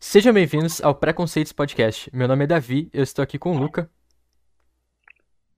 [0.00, 2.08] Sejam bem-vindos ao Preconceitos Podcast.
[2.16, 3.90] Meu nome é Davi, eu estou aqui com o Luca.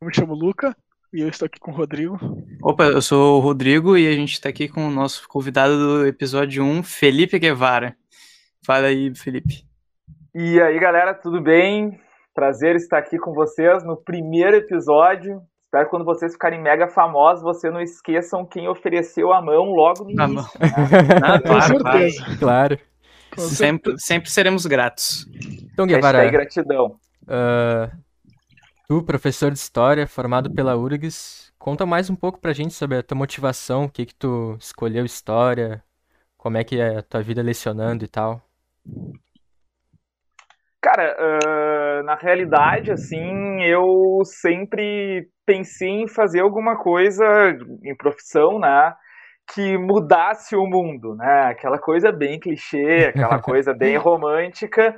[0.00, 0.76] Eu me chamo Luca
[1.12, 2.18] e eu estou aqui com o Rodrigo.
[2.60, 6.06] Opa, eu sou o Rodrigo e a gente está aqui com o nosso convidado do
[6.08, 7.96] episódio 1, Felipe Guevara.
[8.66, 9.64] Fala aí, Felipe.
[10.34, 12.00] E aí, galera, tudo bem?
[12.34, 15.42] Prazer estar aqui com vocês no primeiro episódio.
[15.64, 20.04] Espero que quando vocês ficarem mega famosos, vocês não esqueçam quem ofereceu a mão logo
[20.04, 20.34] no início.
[20.34, 20.42] Né?
[21.24, 22.38] Ah, claro, claro.
[22.38, 22.78] Claro.
[23.36, 25.26] Sempre, sempre seremos gratos.
[25.72, 26.96] Então, Guevara, Hashtag gratidão.
[27.28, 27.90] ah,
[28.88, 33.02] tu, professor de História, formado pela URGS, conta mais um pouco pra gente sobre a
[33.02, 35.82] tua motivação, o que que tu escolheu História,
[36.36, 38.42] como é que é a tua vida lecionando e tal.
[40.82, 47.24] Cara, ah, na realidade, assim, eu sempre pensei em fazer alguma coisa
[47.84, 48.94] em profissão, né?
[49.52, 51.48] Que mudasse o mundo, né?
[51.50, 54.96] Aquela coisa bem clichê, aquela coisa bem romântica,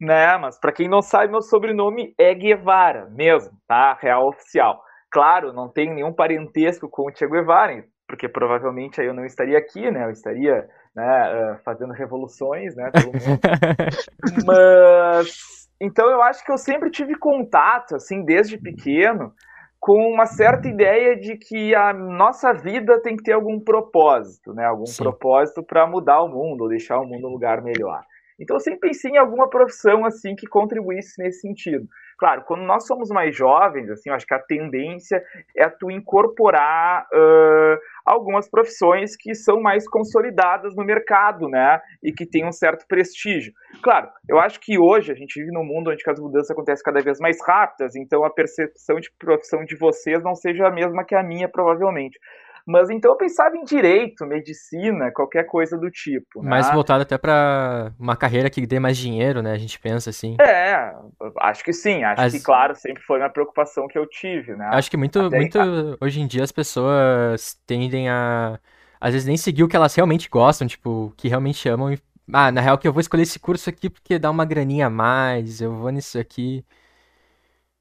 [0.00, 0.36] né?
[0.36, 3.94] Mas para quem não sabe, meu sobrenome é Guevara mesmo, tá?
[3.94, 4.82] Real oficial.
[5.10, 9.56] Claro, não tenho nenhum parentesco com o Che Guevara, porque provavelmente aí eu não estaria
[9.56, 10.04] aqui, né?
[10.04, 12.90] Eu estaria né, ah, fazendo revoluções, né?
[12.90, 13.40] Pelo mundo.
[14.46, 19.32] Mas então eu acho que eu sempre tive contato, assim, desde pequeno,
[19.80, 24.64] com uma certa ideia de que a nossa vida tem que ter algum propósito, né?
[24.64, 25.02] Algum Sim.
[25.02, 28.04] propósito para mudar o mundo, ou deixar o mundo um lugar melhor.
[28.42, 31.86] Então eu sempre pensei em alguma profissão assim que contribuísse nesse sentido.
[32.18, 35.22] Claro, quando nós somos mais jovens, assim, eu acho que a tendência
[35.56, 41.80] é tu incorporar ãh, algumas profissões que são mais consolidadas no mercado, né?
[42.02, 43.52] E que têm um certo prestígio.
[43.82, 47.00] Claro, eu acho que hoje a gente vive num mundo onde as mudanças acontecem cada
[47.00, 51.14] vez mais rápidas, então a percepção de profissão de vocês não seja a mesma que
[51.14, 52.18] a minha, provavelmente.
[52.66, 56.42] Mas então eu pensava em direito, medicina, qualquer coisa do tipo.
[56.42, 56.72] Mais né?
[56.74, 59.52] voltado até pra uma carreira que dê mais dinheiro, né?
[59.52, 60.36] A gente pensa assim.
[60.40, 60.92] É,
[61.40, 62.02] acho que sim.
[62.04, 64.66] Acho As- que, claro, sempre foi uma preocupação que eu tive, né?
[64.70, 65.58] Acho que muito, Até- muito
[66.00, 68.58] hoje em dia as pessoas tendem a,
[69.00, 71.92] às vezes, nem seguir o que elas realmente gostam, tipo, que realmente amam.
[71.92, 71.98] E,
[72.32, 74.90] ah, na real que eu vou escolher esse curso aqui porque dá uma graninha a
[74.90, 76.64] mais, eu vou nisso aqui.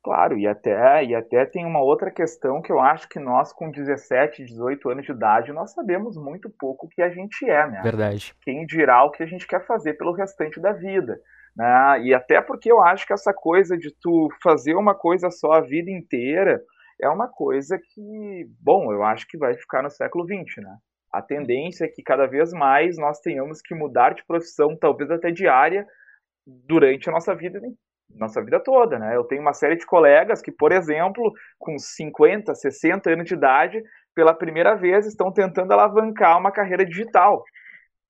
[0.03, 3.69] Claro, e até, e até tem uma outra questão que eu acho que nós, com
[3.69, 7.81] 17, 18 anos de idade, nós sabemos muito pouco o que a gente é, né?
[7.83, 8.33] Verdade.
[8.41, 11.19] Quem dirá o que a gente quer fazer pelo restante da vida.
[11.55, 12.01] Né?
[12.05, 15.61] E até porque eu acho que essa coisa de tu fazer uma coisa só a
[15.61, 16.61] vida inteira
[16.99, 20.77] é uma coisa que, bom, eu acho que vai ficar no século XX, né?
[21.11, 25.29] A tendência é que cada vez mais nós tenhamos que mudar de profissão, talvez até
[25.29, 25.85] de área,
[26.45, 27.59] durante a nossa vida,
[28.15, 29.15] nossa vida toda, né?
[29.15, 33.81] Eu tenho uma série de colegas que, por exemplo, com 50, 60 anos de idade,
[34.15, 37.43] pela primeira vez estão tentando alavancar uma carreira digital.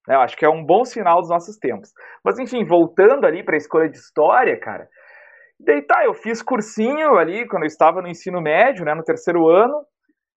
[0.08, 0.16] né?
[0.16, 1.92] Eu acho que é um bom sinal dos nossos tempos.
[2.24, 4.88] Mas enfim, voltando ali para a escolha de história, cara.
[5.60, 9.48] Daí tá, eu fiz cursinho ali quando eu estava no ensino médio, né, no terceiro
[9.48, 9.86] ano.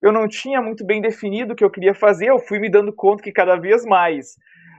[0.03, 2.93] Eu não tinha muito bem definido o que eu queria fazer, eu fui me dando
[2.95, 4.35] conta que cada vez mais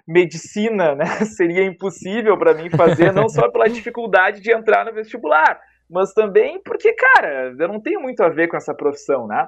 [0.07, 1.05] medicina, né,
[1.35, 6.61] seria impossível para mim fazer, não só pela dificuldade de entrar no vestibular, mas também
[6.63, 9.47] porque, cara, eu não tenho muito a ver com essa profissão, né?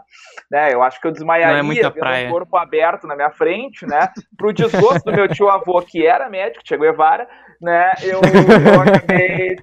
[0.51, 4.07] né eu acho que eu desmaiaria é vendo um corpo aberto na minha frente, né?
[4.37, 7.27] Pro desgosto do meu tio avô, que era médico, Che Guevara,
[7.59, 7.91] né?
[8.03, 9.55] Eu, eu acabei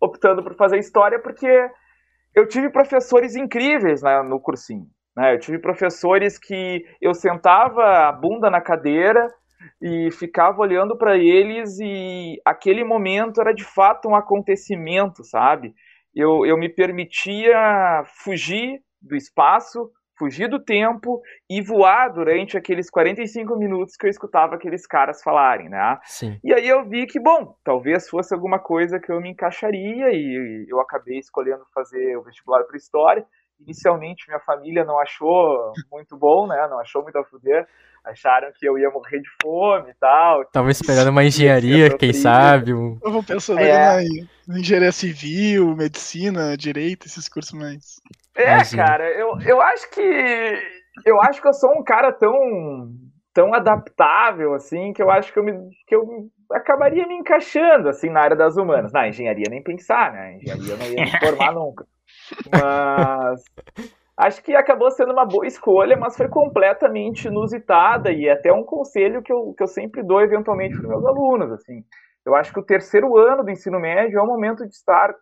[0.00, 1.68] optando por fazer história porque
[2.34, 4.86] eu tive professores incríveis né, no cursinho.
[5.16, 5.34] Né?
[5.34, 9.30] Eu tive professores que eu sentava a bunda na cadeira
[9.80, 15.74] e ficava olhando para eles e aquele momento era de fato um acontecimento, sabe?
[16.14, 21.20] Eu, eu me permitia fugir do espaço, fugir do tempo
[21.50, 25.98] e voar durante aqueles 45 minutos que eu escutava aqueles caras falarem, né?
[26.04, 26.38] Sim.
[26.42, 30.66] E aí eu vi que, bom, talvez fosse alguma coisa que eu me encaixaria e
[30.68, 33.26] eu acabei escolhendo fazer o vestibular para História.
[33.64, 36.66] Inicialmente minha família não achou muito bom, né?
[36.70, 37.66] Não achou muito a fuder.
[38.04, 40.44] Acharam que eu ia morrer de fome e tal.
[40.46, 42.98] Tava esperando uma engenharia, quem sabe, um...
[43.02, 44.04] Eu vou pensando É.
[44.46, 48.00] na engenharia civil, medicina, direito, esses cursos mais.
[48.36, 48.84] É, Imagina.
[48.84, 50.62] cara, eu, eu acho que.
[51.06, 52.90] Eu acho que eu sou um cara tão.
[53.32, 55.52] tão adaptável, assim, que eu acho que eu, me,
[55.86, 58.92] que eu acabaria me encaixando, assim, na área das humanas.
[58.92, 60.36] Na engenharia nem pensar, né?
[60.36, 61.86] Engenharia eu não ia me formar nunca.
[62.50, 63.42] Mas.
[64.16, 68.62] Acho que acabou sendo uma boa escolha, mas foi completamente inusitada e é até um
[68.62, 71.82] conselho que eu, que eu sempre dou eventualmente para meus alunos, assim.
[72.24, 75.12] Eu acho que o terceiro ano do ensino médio é o momento de estar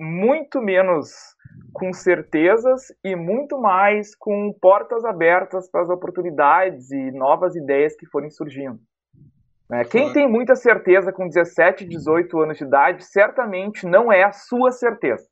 [0.00, 1.10] muito menos
[1.74, 8.06] com certezas e muito mais com portas abertas para as oportunidades e novas ideias que
[8.06, 8.80] forem surgindo.
[9.68, 9.84] Né?
[9.84, 14.72] Quem tem muita certeza com 17, 18 anos de idade, certamente não é a sua
[14.72, 15.28] certeza.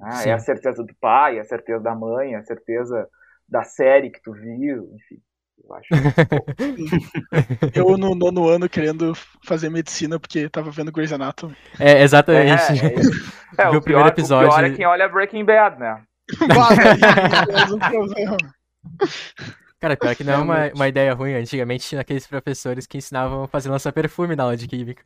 [0.00, 3.08] Ah, é a certeza do pai, é a certeza da mãe, é a certeza
[3.48, 5.22] da série que tu viu, enfim.
[5.64, 5.88] Eu acho.
[7.74, 11.56] eu no nono ano querendo fazer medicina porque tava vendo Grey's Anatomy.
[11.80, 12.72] É, exatamente.
[12.72, 12.94] É, é,
[13.64, 14.48] é o, primeiro pior, episódio.
[14.48, 16.02] o pior é quem olha Breaking Bad, né?
[19.80, 21.34] Cara, pior que não é uma, uma ideia ruim.
[21.34, 25.04] Antigamente tinha aqueles professores que ensinavam a fazer lançar perfume na aula de química.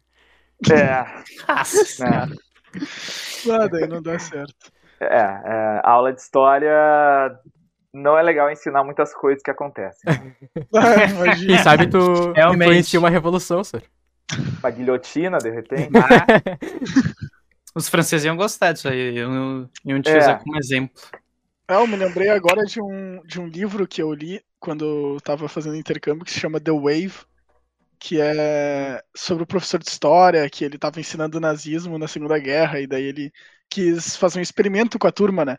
[0.70, 1.04] É.
[1.48, 2.06] Nossa.
[2.06, 2.28] É.
[3.46, 4.72] Nada, aí não dá certo.
[5.00, 6.74] É, é, aula de história
[7.92, 10.12] não é legal ensinar muitas coisas que acontecem.
[10.74, 12.68] ah, Quem sabe tu Realmente.
[12.68, 13.82] influencia uma revolução, senhor.
[14.60, 15.90] Uma guilhotina, de repente.
[15.96, 16.58] Ah.
[17.74, 20.18] Os franceses iam gostar disso aí, iam, iam te é.
[20.18, 21.02] usar como exemplo.
[21.68, 25.16] É, eu me lembrei agora de um, de um livro que eu li quando eu
[25.16, 27.14] estava fazendo intercâmbio que se chama The Wave,
[28.00, 32.80] que é sobre o professor de história, que ele estava ensinando nazismo na Segunda Guerra,
[32.80, 33.30] e daí ele
[33.68, 35.58] quis fazer um experimento com a turma, né?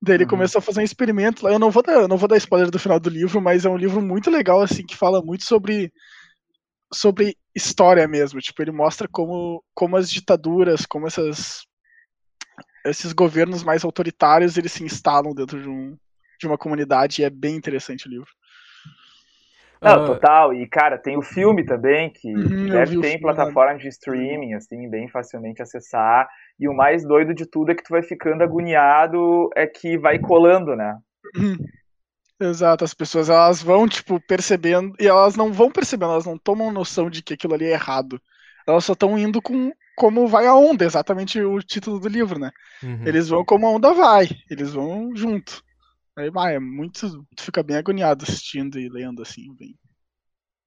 [0.00, 0.30] Daí ele uhum.
[0.30, 1.52] começou a fazer um experimento lá.
[1.52, 3.68] Eu não vou dar, eu não vou dar spoiler do final do livro, mas é
[3.68, 5.92] um livro muito legal, assim, que fala muito sobre
[6.92, 8.40] sobre história mesmo.
[8.40, 11.62] Tipo, ele mostra como, como as ditaduras, como essas
[12.86, 15.96] esses governos mais autoritários, eles se instalam dentro de, um,
[16.38, 18.30] de uma comunidade e é bem interessante o livro.
[19.80, 20.06] Não, uh...
[20.06, 20.54] total.
[20.54, 24.88] E, cara, tem o filme também, que uhum, deve ter em plataforma de streaming, assim,
[24.88, 26.28] bem facilmente acessar.
[26.58, 30.18] E o mais doido de tudo é que tu vai ficando agoniado, é que vai
[30.18, 30.96] colando, né?
[31.36, 31.56] Uhum.
[32.38, 36.70] Exato, as pessoas elas vão, tipo, percebendo, e elas não vão percebendo, elas não tomam
[36.70, 38.20] noção de que aquilo ali é errado.
[38.66, 42.50] Elas só estão indo com como vai a onda, exatamente o título do livro, né?
[42.82, 43.06] Uhum.
[43.06, 45.64] Eles vão como a onda vai, eles vão junto.
[46.16, 47.26] Aí vai, é muito.
[47.36, 49.78] Tu fica bem agoniado assistindo e lendo, assim, bem.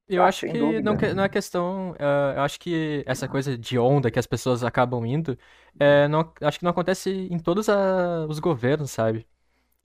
[0.07, 1.91] Eu ah, acho que não, não, é questão.
[1.91, 5.37] Uh, eu acho que essa coisa de onda que as pessoas acabam indo,
[5.79, 9.27] é, não, acho que não acontece em todos a, os governos, sabe?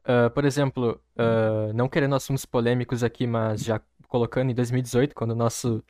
[0.07, 5.33] Uh, por exemplo, uh, não querendo assuntos polêmicos aqui, mas já colocando em 2018, quando
[5.33, 5.85] o nosso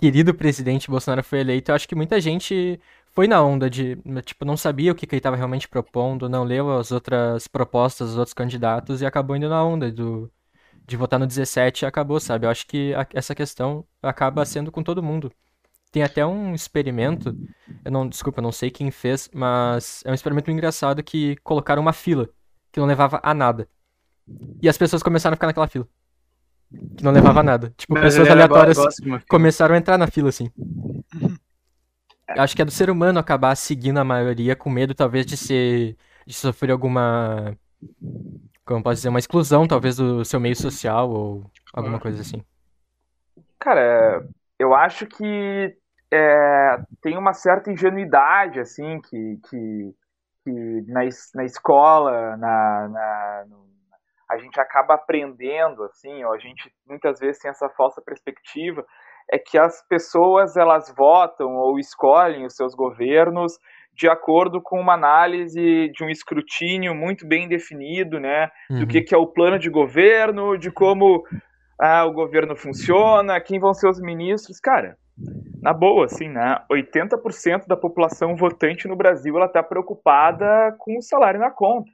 [0.00, 2.80] querido presidente Bolsonaro foi eleito, eu acho que muita gente
[3.12, 6.44] foi na onda de, tipo, não sabia o que, que ele estava realmente propondo, não
[6.44, 10.30] leu as outras propostas dos outros candidatos e acabou indo na onda do,
[10.86, 12.46] de votar no 17 e acabou, sabe?
[12.46, 15.30] Eu acho que a, essa questão acaba sendo com todo mundo.
[15.90, 17.36] Tem até um experimento,
[17.84, 21.82] eu não, desculpa, eu não sei quem fez, mas é um experimento engraçado que colocaram
[21.82, 22.30] uma fila
[22.72, 23.68] que não levava a nada.
[24.62, 25.86] E as pessoas começaram a ficar naquela fila.
[26.96, 27.74] Que não levava a nada.
[27.76, 28.78] Tipo, pessoas aleatórias
[29.28, 30.50] começaram a entrar na fila, assim.
[32.38, 35.96] Acho que é do ser humano acabar seguindo a maioria com medo, talvez, de ser.
[36.26, 37.56] de sofrer alguma.
[38.64, 42.44] Como posso dizer, uma exclusão, talvez, do seu meio social ou alguma coisa assim.
[43.58, 44.26] Cara,
[44.58, 45.76] eu acho que
[46.10, 49.94] é, tem uma certa ingenuidade, assim, que, que
[50.44, 50.50] que
[50.88, 51.00] na,
[51.34, 53.66] na escola, na, na no,
[54.28, 58.84] a gente acaba aprendendo, assim, ó, a gente muitas vezes tem essa falsa perspectiva,
[59.30, 63.58] é que as pessoas elas votam ou escolhem os seus governos
[63.94, 68.80] de acordo com uma análise de um escrutínio muito bem definido, né, uhum.
[68.80, 71.22] do que, que é o plano de governo, de como
[71.78, 74.96] ah, o governo funciona, quem vão ser os ministros, cara
[75.62, 76.60] na boa, assim, né?
[76.70, 81.90] 80% da população votante no Brasil ela tá preocupada com o salário na conta.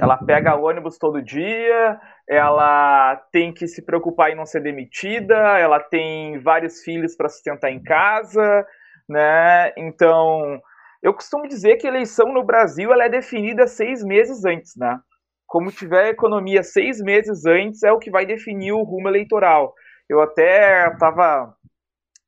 [0.00, 5.78] Ela pega ônibus todo dia, ela tem que se preocupar em não ser demitida, ela
[5.78, 8.66] tem vários filhos para sustentar em casa,
[9.08, 9.72] né?
[9.76, 10.60] Então,
[11.02, 14.98] eu costumo dizer que a eleição no Brasil ela é definida seis meses antes, né?
[15.46, 19.74] Como tiver economia seis meses antes, é o que vai definir o rumo eleitoral.
[20.08, 21.54] Eu até estava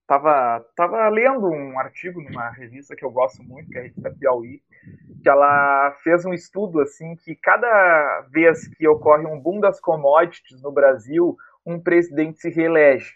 [0.07, 4.15] tava, tava lendo um artigo numa revista que eu gosto muito, que é a revista
[4.19, 4.61] Piauí,
[5.23, 10.63] que ela fez um estudo assim que cada vez que ocorre um boom das commodities
[10.63, 11.37] no Brasil,
[11.67, 13.15] um presidente se reelege.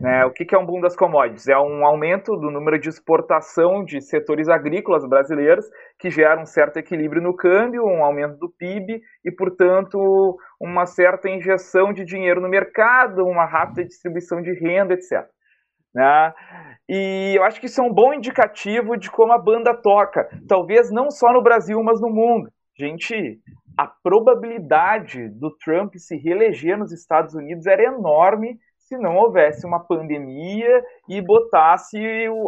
[0.00, 0.24] Né?
[0.24, 1.48] O que, que é um boom das commodities?
[1.48, 5.66] É um aumento do número de exportação de setores agrícolas brasileiros
[5.98, 11.28] que gera um certo equilíbrio no câmbio, um aumento do PIB e, portanto, uma certa
[11.28, 15.26] injeção de dinheiro no mercado, uma rápida distribuição de renda, etc.
[15.98, 16.32] Né?
[16.88, 20.92] E eu acho que isso é um bom indicativo de como a banda toca, talvez
[20.92, 22.48] não só no Brasil, mas no mundo.
[22.78, 23.40] Gente,
[23.76, 29.80] a probabilidade do Trump se reeleger nos Estados Unidos era enorme se não houvesse uma
[29.80, 31.98] pandemia e botasse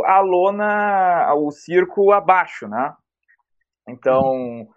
[0.07, 2.95] a lona, o circo abaixo, né?
[3.89, 4.69] Então,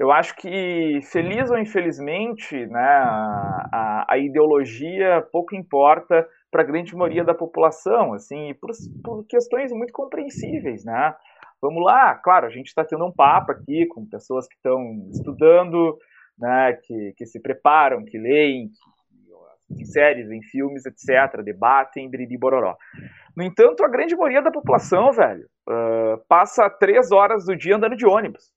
[0.00, 6.94] Eu acho que, feliz ou infelizmente, né, a, a ideologia pouco importa para a grande
[6.94, 8.70] maioria da população, assim, por,
[9.04, 11.14] por questões muito compreensíveis, né?
[11.62, 15.98] Vamos lá, claro, a gente está tendo um papo aqui com pessoas que estão estudando,
[16.38, 18.70] né, que, que se preparam, que leem,
[19.68, 22.76] que, em séries, em filmes, etc., debatem, biriri bororó.
[23.36, 27.94] No entanto, a grande maioria da população, velho, uh, passa três horas do dia andando
[27.94, 28.50] de ônibus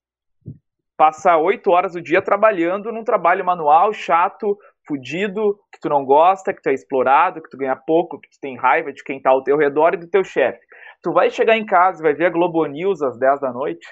[0.97, 6.53] passa oito horas do dia trabalhando num trabalho manual, chato, fudido, que tu não gosta,
[6.53, 9.29] que tu é explorado, que tu ganha pouco, que tu tem raiva de quem tá
[9.29, 10.59] ao teu redor e do teu chefe.
[11.01, 13.87] Tu vai chegar em casa e vai ver a Globo News às 10 da noite?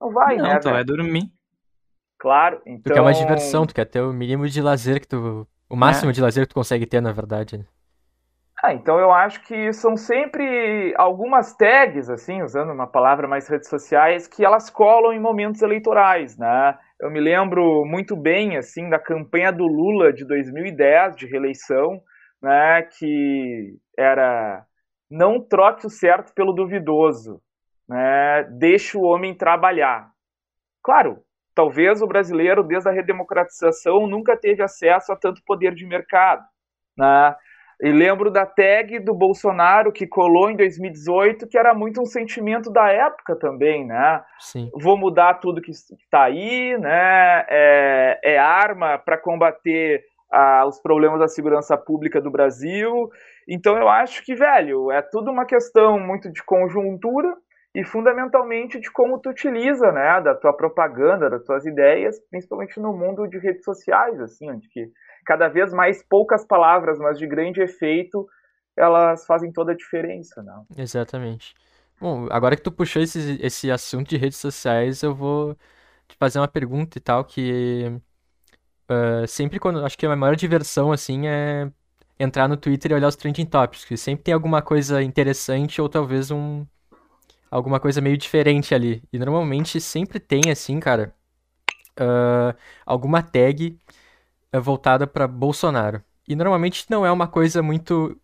[0.00, 0.54] Não vai, não, né?
[0.54, 1.24] Não, tu vai dormir.
[2.18, 2.92] Claro, então...
[2.92, 5.46] Tu quer uma diversão, tu quer ter o mínimo de lazer que tu...
[5.70, 6.14] O máximo é.
[6.14, 7.58] de lazer que tu consegue ter, na verdade.
[7.58, 7.64] Né?
[8.62, 13.68] Ah, então eu acho que são sempre algumas tags, assim, usando uma palavra mais redes
[13.68, 16.76] sociais, que elas colam em momentos eleitorais, né?
[17.00, 22.02] Eu me lembro muito bem, assim, da campanha do Lula de 2010, de reeleição,
[22.42, 24.64] né, que era
[25.10, 27.40] não troque o certo pelo duvidoso,
[27.88, 30.10] né, deixe o homem trabalhar.
[30.82, 31.22] Claro,
[31.54, 36.44] talvez o brasileiro, desde a redemocratização, nunca teve acesso a tanto poder de mercado,
[36.96, 37.34] né?
[37.80, 42.72] E lembro da tag do Bolsonaro que colou em 2018, que era muito um sentimento
[42.72, 44.22] da época também, né?
[44.40, 44.68] Sim.
[44.74, 47.44] Vou mudar tudo que está aí, né?
[47.48, 53.10] É, é arma para combater ah, os problemas da segurança pública do Brasil.
[53.48, 57.34] Então eu acho que, velho, é tudo uma questão muito de conjuntura
[57.74, 62.92] e fundamentalmente de como tu utiliza, né, da tua propaganda, das tuas ideias, principalmente no
[62.92, 64.90] mundo de redes sociais, assim, onde que
[65.28, 68.26] cada vez mais poucas palavras, mas de grande efeito,
[68.74, 70.66] elas fazem toda a diferença, não?
[70.74, 71.54] Exatamente.
[72.00, 75.54] Bom, agora que tu puxou esse, esse assunto de redes sociais, eu vou
[76.08, 77.92] te fazer uma pergunta e tal, que
[78.90, 81.70] uh, sempre quando, acho que a maior diversão, assim, é
[82.18, 85.90] entrar no Twitter e olhar os trending topics, que sempre tem alguma coisa interessante ou
[85.90, 86.66] talvez um
[87.50, 89.02] alguma coisa meio diferente ali.
[89.12, 91.14] E normalmente sempre tem, assim, cara,
[92.00, 92.56] uh,
[92.86, 93.78] alguma tag
[94.52, 96.02] é voltada para Bolsonaro.
[96.26, 98.18] E normalmente não é uma coisa muito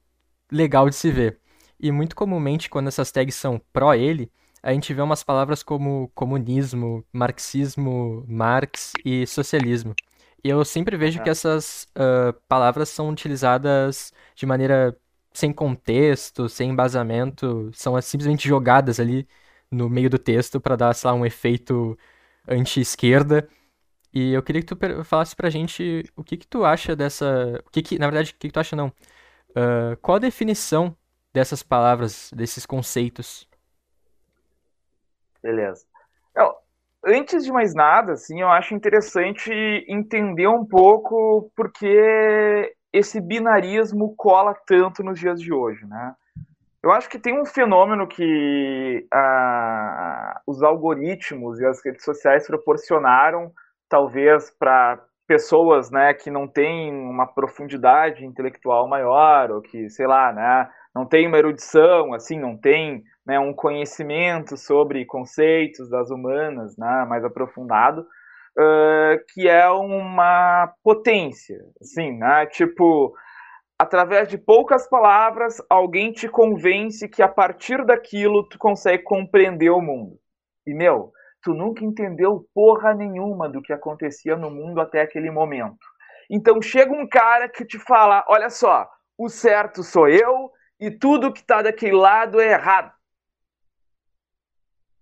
[0.51, 1.39] legal de se ver.
[1.81, 4.31] E muito comumente, quando essas tags são pró ele,
[4.63, 9.95] a gente vê umas palavras como comunismo, marxismo, Marx e socialismo.
[10.43, 14.97] E eu sempre vejo que essas uh, palavras são utilizadas de maneira
[15.33, 19.27] sem contexto, sem embasamento, são simplesmente jogadas ali
[19.71, 21.99] no meio do texto para dar, sei lá, um efeito
[22.47, 23.49] anti-esquerda
[24.15, 27.61] e eu queria que tu falasse pra gente o que que tu acha dessa...
[27.67, 28.89] O que que, na verdade, o que que tu acha não?
[29.51, 30.97] Uh, qual a definição
[31.33, 33.49] dessas palavras, desses conceitos?
[35.43, 35.85] Beleza.
[36.35, 36.55] Eu,
[37.05, 39.53] antes de mais nada, assim, eu acho interessante
[39.89, 46.15] entender um pouco porque esse binarismo cola tanto nos dias de hoje, né?
[46.81, 53.53] Eu acho que tem um fenômeno que ah, os algoritmos e as redes sociais proporcionaram
[53.95, 60.33] talvez para pessoas, né, que não têm uma profundidade intelectual maior ou que, sei lá,
[60.33, 66.77] né, não tem uma erudição, assim, não tem né, um conhecimento sobre conceitos das humanas,
[66.77, 73.15] né, mais aprofundado, uh, que é uma potência, assim, né, tipo,
[73.79, 79.81] através de poucas palavras, alguém te convence que a partir daquilo tu consegue compreender o
[79.81, 80.19] mundo.
[80.67, 81.13] E, meu,
[81.45, 85.87] tu nunca entendeu porra nenhuma do que acontecia no mundo até aquele momento.
[86.29, 91.33] Então chega um cara que te fala: olha só, o certo sou eu e tudo
[91.33, 92.93] que tá daquele lado é errado.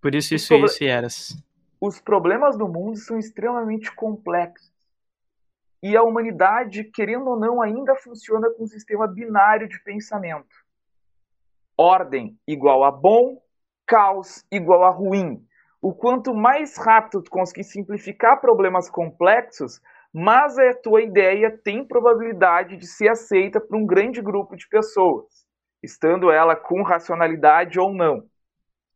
[0.01, 1.41] Por isso, isso, isso e eras.
[1.79, 4.71] Os problemas do mundo são extremamente complexos.
[5.81, 10.55] E a humanidade, querendo ou não, ainda funciona com um sistema binário de pensamento.
[11.77, 13.41] Ordem igual a bom,
[13.85, 15.45] caos igual a ruim
[15.83, 19.81] o quanto mais rápido tu conseguir simplificar problemas complexos,
[20.13, 25.25] mais a tua ideia tem probabilidade de ser aceita por um grande grupo de pessoas,
[25.83, 28.23] estando ela com racionalidade ou não.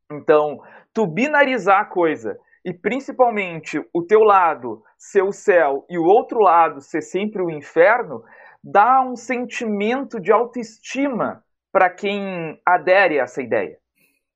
[0.09, 0.61] Então,
[0.93, 6.39] tu binarizar a coisa e principalmente o teu lado ser o céu e o outro
[6.39, 8.23] lado ser sempre o inferno,
[8.63, 13.77] dá um sentimento de autoestima para quem adere a essa ideia.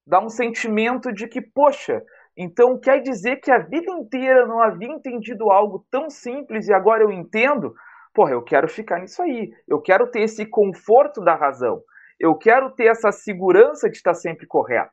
[0.06, 2.04] Dá um sentimento de que, poxa,
[2.38, 7.04] então quer dizer que a vida inteira não havia entendido algo tão simples e agora
[7.04, 7.74] eu entendo?
[8.14, 9.52] Porra, eu quero ficar nisso aí.
[9.68, 11.82] Eu quero ter esse conforto da razão.
[12.20, 14.92] Eu quero ter essa segurança de estar sempre correto.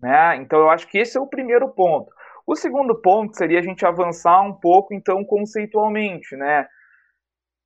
[0.00, 0.36] Né?
[0.36, 2.12] Então eu acho que esse é o primeiro ponto.
[2.46, 6.68] O segundo ponto seria a gente avançar um pouco, então, conceitualmente, né?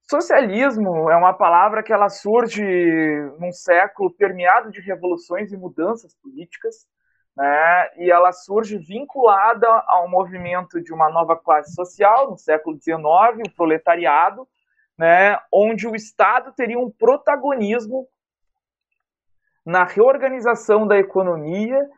[0.08, 2.64] Socialismo é uma palavra que ela surge
[3.38, 6.86] num século permeado de revoluções e mudanças políticas,
[7.40, 7.88] né?
[7.96, 13.00] E ela surge vinculada ao movimento de uma nova classe social no século XIX,
[13.48, 14.46] o proletariado,
[14.98, 15.38] né?
[15.50, 18.06] Onde o Estado teria um protagonismo
[19.64, 21.88] na reorganização da economia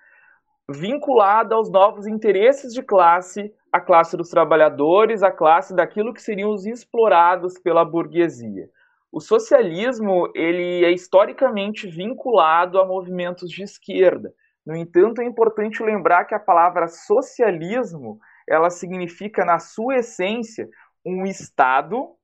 [0.70, 6.52] vinculada aos novos interesses de classe, a classe dos trabalhadores, a classe daquilo que seriam
[6.52, 8.70] os explorados pela burguesia.
[9.10, 14.32] O socialismo ele é historicamente vinculado a movimentos de esquerda.
[14.64, 20.68] No entanto, é importante lembrar que a palavra socialismo ela significa, na sua essência,
[21.04, 22.16] um Estado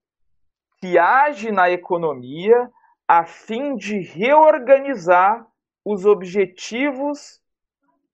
[0.80, 2.70] que age na economia
[3.06, 5.44] a fim de reorganizar
[5.84, 7.40] os objetivos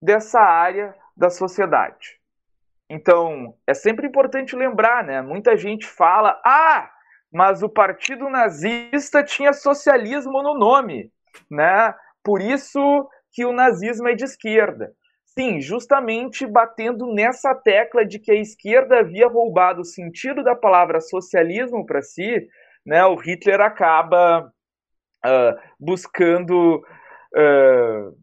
[0.00, 2.21] dessa área da sociedade.
[2.88, 5.21] Então, é sempre importante lembrar, né?
[5.21, 6.90] Muita gente fala: "Ah,
[7.33, 11.12] mas o Partido Nazista tinha socialismo no nome",
[11.50, 11.95] né?
[12.23, 14.93] Por isso que o nazismo é de esquerda.
[15.26, 21.00] Sim, justamente batendo nessa tecla de que a esquerda havia roubado o sentido da palavra
[21.00, 22.47] socialismo para si,
[22.87, 23.05] né?
[23.05, 24.49] O Hitler acaba
[25.26, 28.17] uh, buscando uh,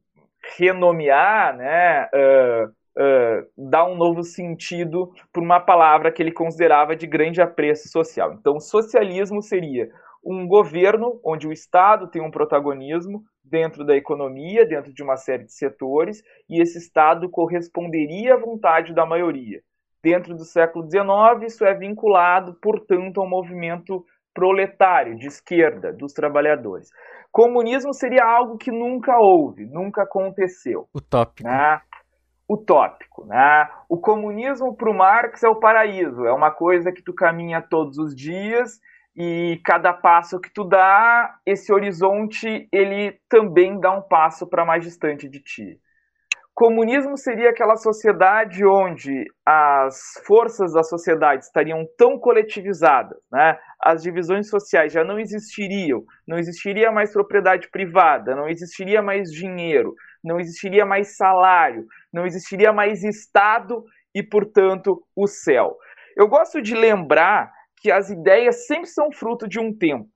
[0.58, 2.74] renomear, né, uh,
[3.58, 8.34] dar um novo sentido para uma palavra que ele considerava de grande apreço social.
[8.34, 9.90] Então, socialismo seria
[10.24, 15.44] um governo onde o Estado tem um protagonismo dentro da economia, dentro de uma série
[15.44, 19.62] de setores, e esse Estado corresponderia à vontade da maioria.
[20.04, 26.90] Dentro do século XIX, isso é vinculado, portanto, ao movimento proletário, de esquerda, dos trabalhadores.
[27.32, 30.88] Comunismo seria algo que nunca houve, nunca aconteceu.
[30.94, 31.48] Utópico.
[31.48, 31.82] Né?
[32.50, 33.26] Utópico.
[33.26, 33.70] Né?
[33.88, 37.98] O comunismo para o Marx é o paraíso, é uma coisa que tu caminha todos
[37.98, 38.80] os dias
[39.16, 44.84] e cada passo que tu dá, esse horizonte ele também dá um passo para mais
[44.84, 45.80] distante de ti.
[46.54, 53.58] Comunismo seria aquela sociedade onde as forças da sociedade estariam tão coletivizadas, né?
[53.82, 59.96] as divisões sociais já não existiriam, não existiria mais propriedade privada, não existiria mais dinheiro,
[60.24, 65.78] não existiria mais salário, não existiria mais Estado e, portanto, o céu.
[66.18, 70.10] Eu gosto de lembrar que as ideias sempre são fruto de um tempo.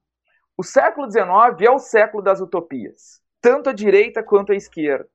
[0.58, 1.28] O século XIX
[1.62, 5.10] é o século das utopias, tanto a direita quanto a esquerda.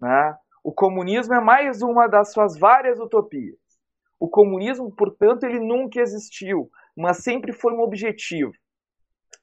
[0.00, 0.34] Né?
[0.64, 3.58] O comunismo é mais uma das suas várias utopias.
[4.18, 8.52] O comunismo, portanto, ele nunca existiu mas sempre foi um objetivo.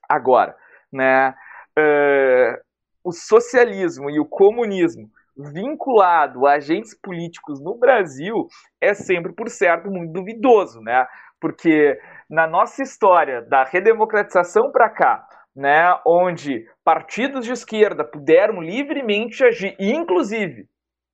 [0.08, 0.56] Agora,
[0.92, 2.62] né, uh,
[3.02, 8.48] o socialismo e o comunismo vinculado a agentes políticos no Brasil
[8.80, 11.06] é sempre, por certo, muito duvidoso, né?
[11.40, 11.98] Porque
[12.28, 19.74] na nossa história da redemocratização para cá, né, onde partidos de esquerda puderam livremente agir,
[19.78, 20.66] e inclusive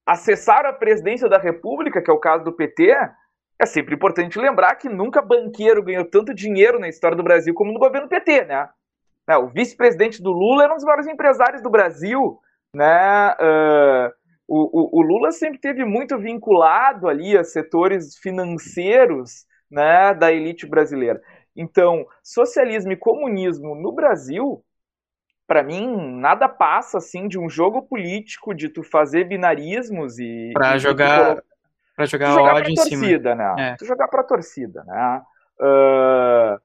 [0.06, 2.94] acessar a presidência da República, que é o caso do PT,
[3.58, 7.72] é sempre importante lembrar que nunca banqueiro ganhou tanto dinheiro na história do Brasil como
[7.72, 8.68] no governo PT, né?
[9.28, 12.38] É, o vice-presidente do Lula era um dos maiores empresários do Brasil,
[12.74, 13.30] né?
[13.40, 14.12] Uh,
[14.46, 20.66] o, o, o, Lula sempre teve muito vinculado ali a setores financeiros, né, da elite
[20.66, 21.20] brasileira.
[21.56, 24.64] Então, socialismo e comunismo no Brasil,
[25.46, 30.78] para mim, nada passa assim de um jogo político de tu fazer binarismos e para
[30.78, 31.42] jogar
[31.96, 33.54] Pra jogar, jogar ódio pra torcida, né?
[33.58, 33.76] É.
[33.76, 35.22] Tu jogar pra torcida, né?
[35.60, 36.60] Uh,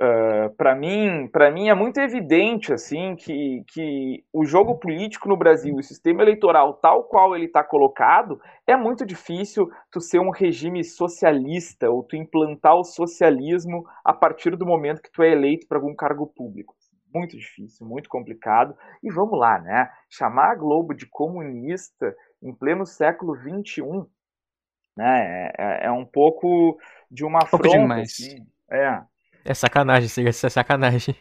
[0.00, 5.36] uh, para mim, para mim é muito evidente assim que, que o jogo político no
[5.36, 10.30] Brasil, o sistema eleitoral tal qual ele está colocado, é muito difícil tu ser um
[10.30, 15.66] regime socialista ou tu implantar o socialismo a partir do momento que tu é eleito
[15.66, 16.74] para algum cargo público.
[17.14, 18.76] Muito difícil, muito complicado.
[19.02, 19.90] E vamos lá, né?
[20.10, 24.06] Chamar a Globo de comunista em pleno século XXI
[24.98, 25.52] né?
[25.56, 26.76] É, é, é um pouco
[27.08, 28.10] de uma afronta, demais.
[28.10, 28.44] Assim.
[28.68, 29.00] É.
[29.44, 31.16] É sacanagem, isso é sacanagem.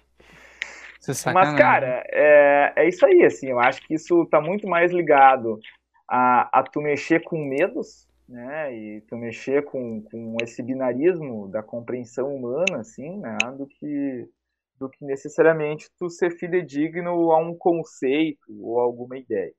[0.99, 1.51] Isso é sacanagem.
[1.53, 5.59] Mas, cara, é, é isso aí, assim, eu acho que isso tá muito mais ligado
[6.07, 11.63] a, a tu mexer com medos, né, e tu mexer com, com esse binarismo da
[11.63, 14.29] compreensão humana, assim, né, do que,
[14.77, 19.53] do que necessariamente tu ser fidedigno a um conceito ou alguma ideia.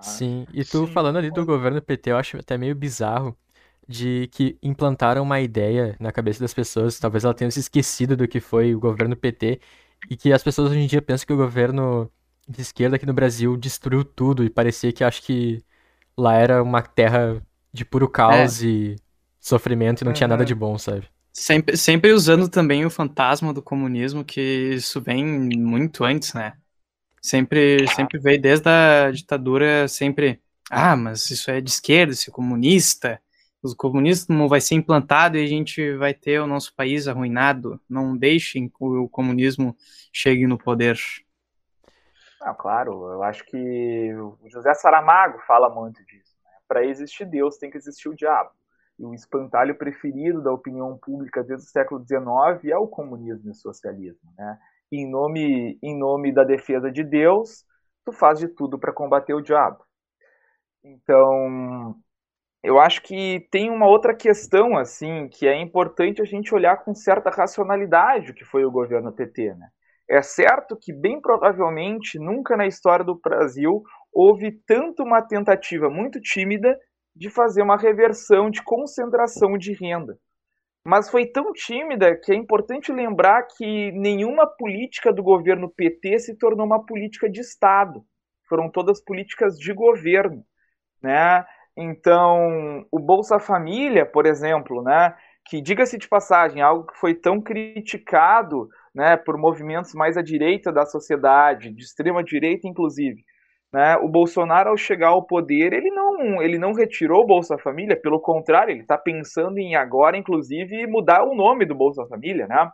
[0.00, 0.92] Sim, e tu Sim.
[0.92, 3.36] falando ali do governo PT, eu acho até meio bizarro
[3.90, 8.28] de que implantaram uma ideia na cabeça das pessoas, talvez ela tenha se esquecido do
[8.28, 9.60] que foi o governo PT,
[10.08, 12.08] e que as pessoas hoje em dia pensam que o governo
[12.48, 15.60] de esquerda aqui no Brasil destruiu tudo, e parecia que acho que
[16.16, 18.66] lá era uma terra de puro caos é.
[18.66, 18.96] e
[19.40, 20.14] sofrimento e não uhum.
[20.14, 21.08] tinha nada de bom, sabe?
[21.32, 24.40] Sempre, sempre usando também o fantasma do comunismo, que
[24.74, 26.52] isso vem muito antes, né?
[27.20, 30.40] Sempre, sempre veio desde a ditadura, sempre.
[30.70, 33.20] Ah, mas isso é de esquerda, isso é comunista.
[33.62, 37.80] O comunismo vai ser implantado e a gente vai ter o nosso país arruinado.
[37.88, 39.76] Não deixem que o comunismo
[40.12, 40.98] chegue no poder.
[42.40, 46.34] Não, claro, eu acho que o José Saramago fala muito disso.
[46.42, 46.50] Né?
[46.66, 48.50] Para existir Deus, tem que existir o diabo.
[48.98, 53.50] E o espantalho preferido da opinião pública desde o século XIX é o comunismo e
[53.50, 54.32] o socialismo.
[54.38, 54.58] Né?
[54.92, 57.64] em nome, em nome da defesa de Deus,
[58.04, 59.84] tu faz de tudo para combater o diabo.
[60.82, 61.94] Então,
[62.62, 66.94] eu acho que tem uma outra questão assim que é importante a gente olhar com
[66.94, 69.68] certa racionalidade o que foi o governo PT, né?
[70.08, 76.20] É certo que bem provavelmente nunca na história do Brasil houve tanto uma tentativa muito
[76.20, 76.76] tímida
[77.14, 80.18] de fazer uma reversão de concentração de renda
[80.84, 86.36] mas foi tão tímida que é importante lembrar que nenhuma política do governo PT se
[86.36, 88.02] tornou uma política de Estado.
[88.48, 90.42] Foram todas políticas de governo,
[91.02, 91.44] né?
[91.80, 95.14] Então, o Bolsa Família, por exemplo, né,
[95.46, 100.70] que diga-se de passagem, algo que foi tão criticado, né, por movimentos mais à direita
[100.70, 103.24] da sociedade, de extrema direita inclusive,
[103.72, 103.96] né?
[103.98, 108.20] O Bolsonaro, ao chegar ao poder, ele não, ele não retirou o Bolsa Família, pelo
[108.20, 112.46] contrário, ele está pensando em agora, inclusive, mudar o nome do Bolsa Família.
[112.48, 112.70] Né?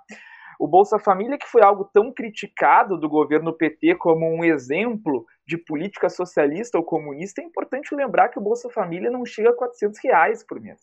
[0.58, 5.58] O Bolsa Família, que foi algo tão criticado do governo PT como um exemplo de
[5.58, 9.98] política socialista ou comunista, é importante lembrar que o Bolsa Família não chega a 400
[10.02, 10.80] reais por mês.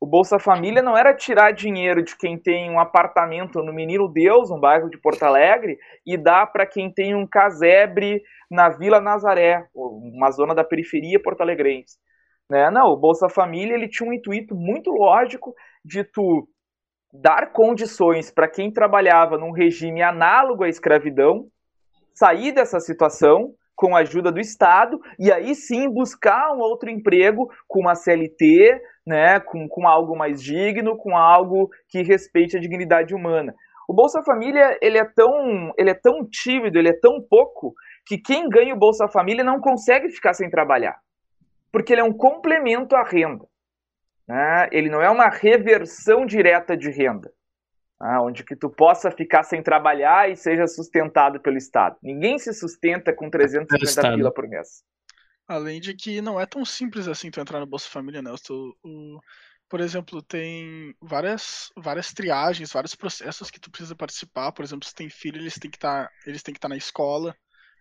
[0.00, 4.50] O Bolsa Família não era tirar dinheiro de quem tem um apartamento no Menino Deus,
[4.50, 9.68] um bairro de Porto Alegre, e dar para quem tem um casebre na Vila Nazaré,
[9.74, 11.98] uma zona da periferia porto-alegrense.
[12.48, 12.70] Né?
[12.70, 16.48] Não, o Bolsa Família ele tinha um intuito muito lógico de tu
[17.12, 21.48] dar condições para quem trabalhava num regime análogo à escravidão
[22.14, 27.50] sair dessa situação com a ajuda do Estado e aí sim buscar um outro emprego
[27.66, 33.14] com uma CLT, né, com, com algo mais digno, com algo que respeite a dignidade
[33.14, 33.54] humana.
[33.88, 37.74] O Bolsa Família ele é tão ele é tão tímido, ele é tão pouco
[38.06, 40.96] que quem ganha o Bolsa Família não consegue ficar sem trabalhar,
[41.72, 43.49] porque ele é um complemento à renda.
[44.30, 44.68] Né?
[44.70, 47.32] Ele não é uma reversão direta de renda
[48.00, 51.96] ah, onde que tu possa ficar sem trabalhar e seja sustentado pelo Estado.
[52.02, 54.82] Ninguém se sustenta com 350 pila por mês.
[55.46, 58.32] Além de que não é tão simples assim tu entrar no Bolsa Família, né?
[58.42, 59.20] Tu, o,
[59.68, 64.52] por exemplo, tem várias, várias triagens, vários processos que tu precisa participar.
[64.52, 67.36] Por exemplo, se tem filho, eles têm que tá, estar tá na escola,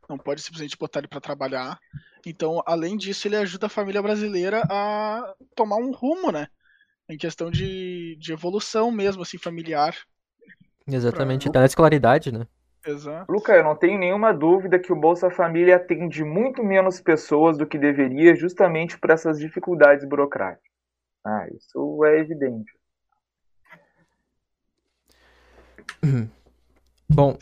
[0.10, 1.80] não pode simplesmente botar ele para trabalhar.
[2.26, 6.48] Então, além disso, ele ajuda a família brasileira a tomar um rumo, né?
[7.10, 9.96] em questão de, de evolução mesmo, assim, familiar.
[10.88, 11.50] Exatamente, pra...
[11.50, 12.48] até na escolaridade, né?
[12.86, 13.30] Exato.
[13.30, 17.68] Luca, eu não tenho nenhuma dúvida que o Bolsa Família atende muito menos pessoas do
[17.68, 20.70] que deveria, justamente por essas dificuldades burocráticas.
[21.26, 22.72] Ah, isso é evidente.
[27.10, 27.38] Bom,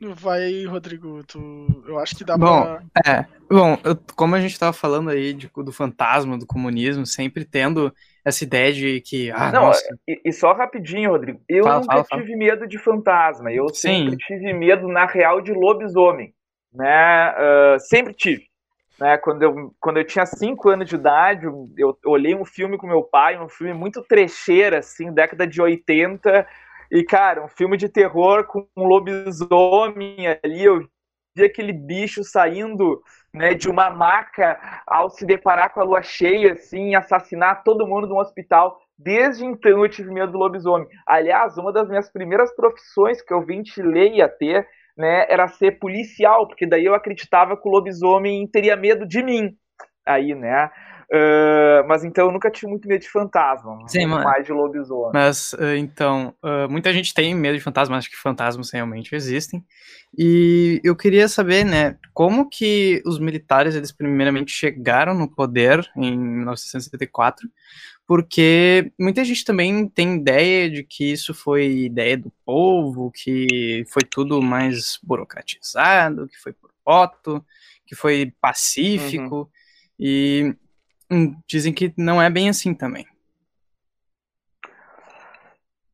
[0.00, 1.84] Vai, Rodrigo, tu...
[1.86, 2.82] eu acho que dá bom, pra...
[3.06, 7.44] É, bom, eu, como a gente tava falando aí de, do fantasma, do comunismo, sempre
[7.44, 7.92] tendo
[8.24, 9.30] essa ideia de que.
[9.30, 9.84] Ah, não, nossa...
[10.08, 11.40] e, e, só rapidinho, Rodrigo.
[11.46, 12.38] Eu fala, nunca fala, tive fala.
[12.38, 13.52] medo de fantasma.
[13.52, 14.04] Eu Sim.
[14.04, 16.32] sempre tive medo, na real, de lobisomem.
[16.72, 17.32] Né?
[17.32, 18.44] Uh, sempre tive.
[18.98, 19.18] Né?
[19.18, 23.02] Quando, eu, quando eu tinha 5 anos de idade, eu olhei um filme com meu
[23.02, 26.46] pai, um filme muito trecheira, assim, década de 80.
[26.90, 30.64] E, cara, um filme de terror com um lobisomem ali.
[30.64, 30.80] Eu
[31.36, 33.00] vi aquele bicho saindo
[33.32, 38.08] né, de uma maca ao se deparar com a lua cheia, assim, assassinar todo mundo
[38.08, 38.78] no hospital.
[38.98, 40.88] Desde então eu tive medo do lobisomem.
[41.06, 46.46] Aliás, uma das minhas primeiras profissões que eu ventilei a ter né, era ser policial,
[46.46, 49.56] porque daí eu acreditava que o lobisomem teria medo de mim.
[50.04, 50.70] Aí, né?
[51.12, 55.10] Uh, mas então eu nunca tive muito medo de fantasma, Sim, muito mais de lobisomem.
[55.12, 59.64] Mas uh, então, uh, muita gente tem medo de fantasmas, acho que fantasmas realmente existem.
[60.16, 66.16] E eu queria saber, né, como que os militares eles primeiramente chegaram no poder em
[66.16, 67.48] 1974,
[68.06, 74.02] porque muita gente também tem ideia de que isso foi ideia do povo, que foi
[74.02, 77.44] tudo mais burocratizado, que foi por voto,
[77.84, 79.36] que foi pacífico.
[79.36, 79.48] Uhum.
[80.02, 80.56] E
[81.46, 83.06] dizem que não é bem assim também.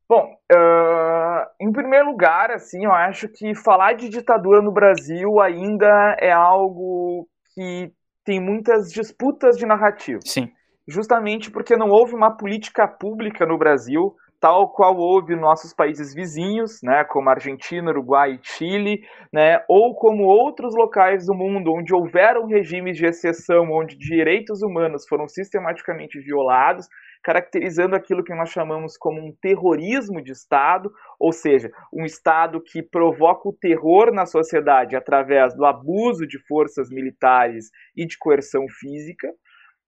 [0.09, 6.17] Bom, uh, em primeiro lugar, assim, eu acho que falar de ditadura no Brasil ainda
[6.21, 7.93] é algo que
[8.25, 10.21] tem muitas disputas de narrativa.
[10.25, 10.53] Sim.
[10.89, 16.15] justamente porque não houve uma política pública no Brasil tal qual houve em nossos países
[16.15, 19.01] vizinhos, né, como Argentina, Uruguai e Chile,
[19.33, 25.07] né, ou como outros locais do mundo onde houveram regimes de exceção, onde direitos humanos
[25.09, 26.87] foram sistematicamente violados,
[27.23, 32.83] caracterizando aquilo que nós chamamos como um terrorismo de Estado, ou seja, um Estado que
[32.83, 39.29] provoca o terror na sociedade através do abuso de forças militares e de coerção física,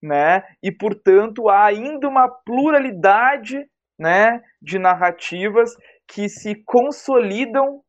[0.03, 0.43] né?
[0.63, 3.65] E portanto há ainda uma pluralidade
[3.99, 5.75] né, de narrativas
[6.07, 7.83] que se consolidam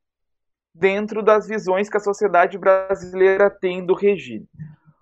[0.74, 4.48] dentro das visões que a sociedade brasileira tem do regime.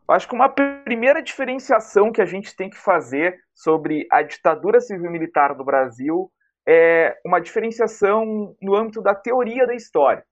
[0.10, 5.54] Acho que uma primeira diferenciação que a gente tem que fazer sobre a ditadura civil-militar
[5.56, 6.32] do Brasil
[6.65, 10.24] é uma diferenciação no âmbito da teoria da história.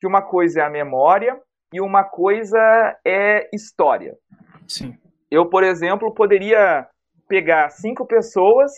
[0.00, 1.40] Que uma coisa é a memória
[1.72, 2.58] e uma coisa
[3.06, 4.14] é história.
[4.68, 4.98] Sim.
[5.30, 6.86] Eu, por exemplo, poderia
[7.26, 8.72] pegar cinco pessoas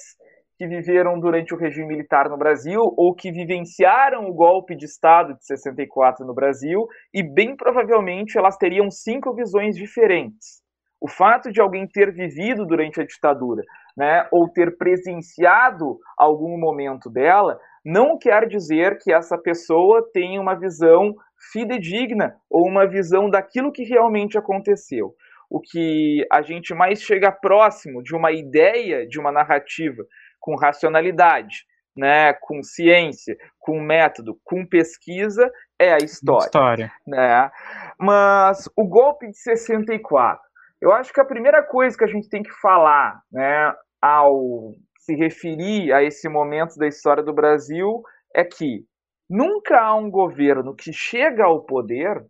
[0.59, 5.35] que viveram durante o regime militar no Brasil ou que vivenciaram o golpe de Estado
[5.35, 10.61] de 64 no Brasil e bem provavelmente elas teriam cinco visões diferentes.
[11.01, 13.63] O fato de alguém ter vivido durante a ditadura,
[13.97, 20.59] né, ou ter presenciado algum momento dela, não quer dizer que essa pessoa tenha uma
[20.59, 21.15] visão
[21.53, 25.15] fidedigna ou uma visão daquilo que realmente aconteceu.
[25.49, 30.05] O que a gente mais chega próximo de uma ideia, de uma narrativa
[30.39, 31.65] com racionalidade,
[31.97, 36.47] né, com ciência, com método, com pesquisa, é a história.
[36.47, 36.93] História.
[37.07, 37.51] Né?
[37.99, 40.41] Mas o golpe de 64,
[40.81, 45.15] eu acho que a primeira coisa que a gente tem que falar, né, ao se
[45.15, 48.03] referir a esse momento da história do Brasil
[48.35, 48.85] é que
[49.29, 52.25] nunca há um governo que chega ao poder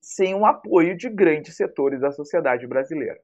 [0.00, 3.18] sem o apoio de grandes setores da sociedade brasileira.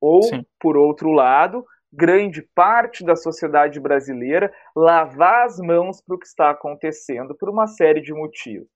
[0.00, 0.44] Ou, Sim.
[0.58, 1.64] por outro lado,
[1.96, 7.66] grande parte da sociedade brasileira lavar as mãos para o que está acontecendo por uma
[7.66, 8.68] série de motivos.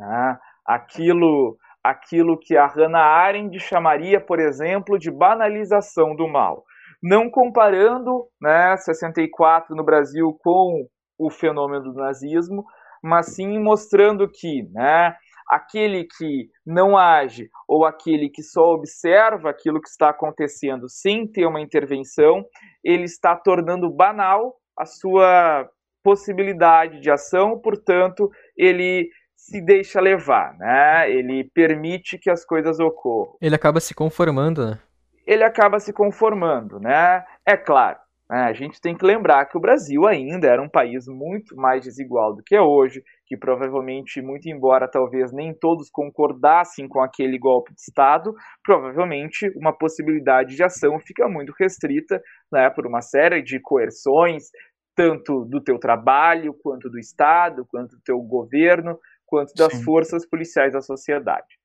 [0.00, 0.38] Né?
[0.64, 6.64] Aquilo, aquilo que a Hannah Arendt chamaria, por exemplo, de banalização do mal.
[7.02, 10.86] Não comparando né, 64 no Brasil com
[11.18, 12.64] o fenômeno do nazismo,
[13.02, 15.14] mas sim mostrando que né,
[15.48, 21.46] aquele que não age ou aquele que só observa aquilo que está acontecendo sem ter
[21.46, 22.44] uma intervenção,
[22.82, 25.68] ele está tornando banal a sua
[26.02, 31.10] possibilidade de ação, portanto, ele se deixa levar, né?
[31.10, 33.36] Ele permite que as coisas ocorram.
[33.40, 34.78] Ele acaba se conformando, né?
[35.26, 37.24] Ele acaba se conformando, né?
[37.44, 37.98] É claro?
[38.28, 42.34] A gente tem que lembrar que o Brasil ainda era um país muito mais desigual
[42.34, 47.72] do que é hoje, que provavelmente, muito embora talvez nem todos concordassem com aquele golpe
[47.72, 48.34] de Estado,
[48.64, 54.50] provavelmente uma possibilidade de ação fica muito restrita né, por uma série de coerções,
[54.96, 59.84] tanto do teu trabalho, quanto do Estado, quanto do teu governo, quanto das Sim.
[59.84, 61.60] forças policiais da sociedade.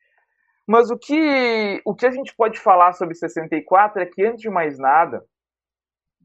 [0.68, 4.50] Mas o que, o que a gente pode falar sobre 64 é que, antes de
[4.50, 5.24] mais nada,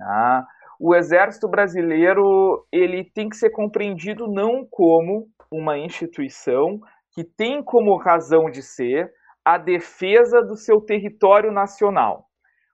[0.00, 0.44] ah,
[0.78, 6.78] o exército brasileiro ele tem que ser compreendido não como uma instituição
[7.14, 9.11] que tem como razão de ser
[9.44, 12.26] a defesa do seu território nacional.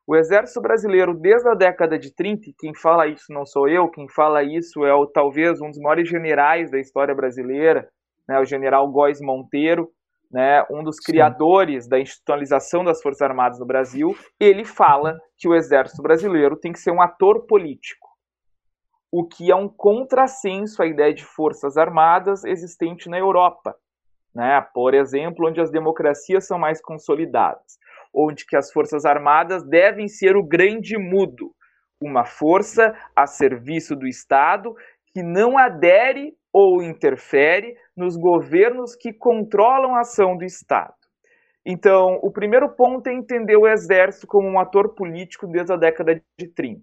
[0.05, 4.09] O exército brasileiro, desde a década de 30, quem fala isso não sou eu, quem
[4.09, 7.89] fala isso é o, talvez um dos maiores generais da história brasileira,
[8.29, 9.89] né, o general Góes Monteiro,
[10.33, 11.91] né, um dos criadores Sim.
[11.91, 16.79] da institucionalização das Forças Armadas no Brasil, ele fala que o Exército Brasileiro tem que
[16.79, 18.09] ser um ator político,
[19.11, 23.77] o que é um contrassenso à ideia de Forças Armadas existente na Europa,
[24.35, 27.79] né, por exemplo, onde as democracias são mais consolidadas,
[28.15, 31.55] onde que as Forças Armadas devem ser o grande mudo,
[32.01, 34.75] uma força a serviço do Estado
[35.13, 40.95] que não adere ou interfere nos governos que controlam a ação do Estado.
[41.65, 46.21] Então, o primeiro ponto é entender o exército como um ator político desde a década
[46.39, 46.83] de 30.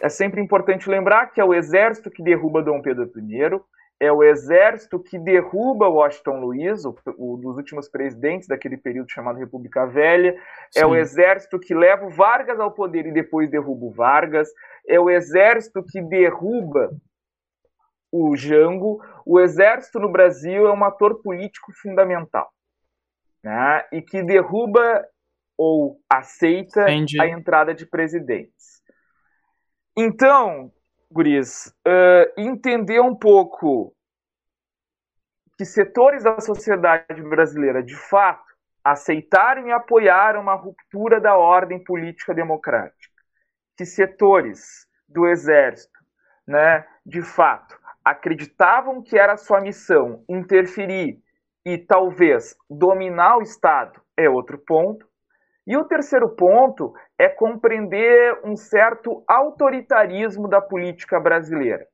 [0.00, 3.60] É sempre importante lembrar que é o exército que derruba Dom Pedro I,
[4.00, 9.38] é o exército que derruba Washington Luiz, o, o dos últimos presidentes daquele período chamado
[9.38, 10.34] República Velha,
[10.72, 10.80] Sim.
[10.80, 14.48] é o exército que leva o Vargas ao poder e depois derruba o Vargas,
[14.88, 16.90] é o exército que derruba
[18.10, 22.50] o Jango, o exército no Brasil é um ator político fundamental,
[23.42, 23.84] né?
[23.92, 25.06] E que derruba
[25.56, 27.20] ou aceita Entendi.
[27.20, 28.82] a entrada de presidentes.
[29.96, 30.72] Então,
[31.10, 33.94] Guris, uh, entender um pouco
[35.58, 42.34] que setores da sociedade brasileira, de fato, aceitaram e apoiaram uma ruptura da ordem política
[42.34, 43.22] democrática,
[43.76, 46.00] que setores do exército,
[46.46, 51.20] né, de fato, acreditavam que era sua missão interferir
[51.64, 55.06] e talvez dominar o Estado é outro ponto.
[55.66, 61.86] E o terceiro ponto é compreender um certo autoritarismo da política brasileira.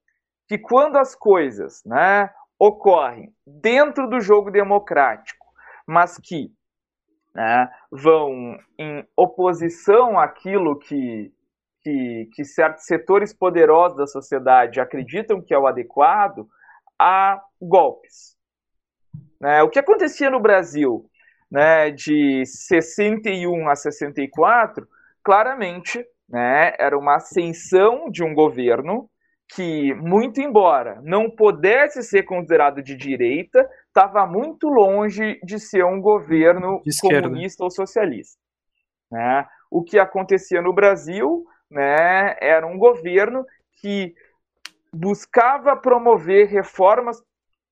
[0.47, 5.47] Que quando as coisas né, ocorrem dentro do jogo democrático,
[5.87, 6.51] mas que
[7.35, 11.31] né, vão em oposição àquilo que,
[11.83, 16.49] que, que certos setores poderosos da sociedade acreditam que é o adequado,
[16.99, 18.37] há golpes.
[19.41, 19.63] Né?
[19.63, 21.09] O que acontecia no Brasil
[21.51, 24.87] né, de 61 a 64,
[25.23, 29.09] claramente né, era uma ascensão de um governo
[29.55, 36.01] que, muito embora não pudesse ser considerado de direita, estava muito longe de ser um
[36.01, 38.39] governo comunista ou socialista.
[39.11, 39.47] Né?
[39.71, 43.45] O que acontecia no Brasil né, era um governo
[43.81, 44.15] que
[44.93, 47.23] buscava promover reformas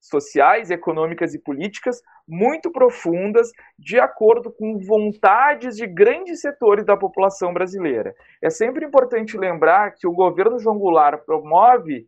[0.01, 7.53] sociais, econômicas e políticas muito profundas, de acordo com vontades de grandes setores da população
[7.53, 8.15] brasileira.
[8.43, 12.07] É sempre importante lembrar que o governo João Goulart promove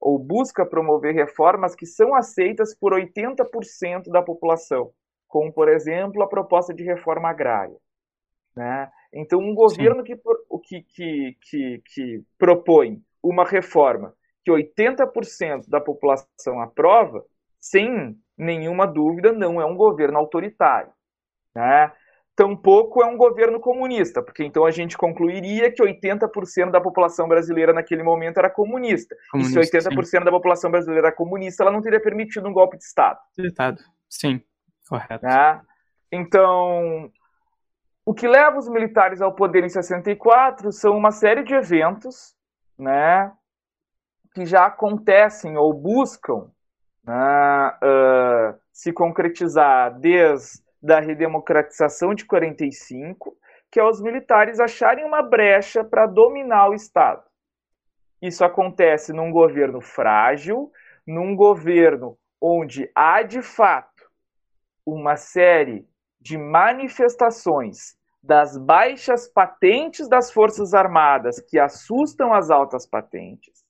[0.00, 4.90] ou busca promover reformas que são aceitas por 80% da população,
[5.26, 7.76] como, por exemplo, a proposta de reforma agrária.
[8.54, 8.90] Né?
[9.12, 10.16] Então, um governo que,
[10.62, 17.24] que, que, que, propõe uma reforma que 80% da população aprova,
[17.58, 20.92] sem nenhuma dúvida, não é um governo autoritário.
[21.54, 21.92] Né?
[22.36, 27.72] Tampouco é um governo comunista, porque então a gente concluiria que 80% da população brasileira
[27.72, 29.16] naquele momento era comunista.
[29.30, 30.20] comunista e se 80% sim.
[30.24, 33.18] da população brasileira era comunista, ela não teria permitido um golpe de Estado.
[33.38, 34.40] Estado, sim,
[34.88, 35.26] correto.
[35.26, 35.60] Né?
[36.12, 37.10] Então,
[38.08, 42.34] o que leva os militares ao poder em 64 são uma série de eventos
[42.78, 43.30] né,
[44.32, 46.50] que já acontecem ou buscam
[47.04, 53.36] né, uh, se concretizar desde a redemocratização de 45,
[53.70, 57.22] que é os militares acharem uma brecha para dominar o Estado.
[58.22, 60.72] Isso acontece num governo frágil,
[61.06, 64.10] num governo onde há de fato
[64.86, 65.86] uma série
[66.18, 73.64] de manifestações das baixas patentes das Forças Armadas que assustam as altas patentes,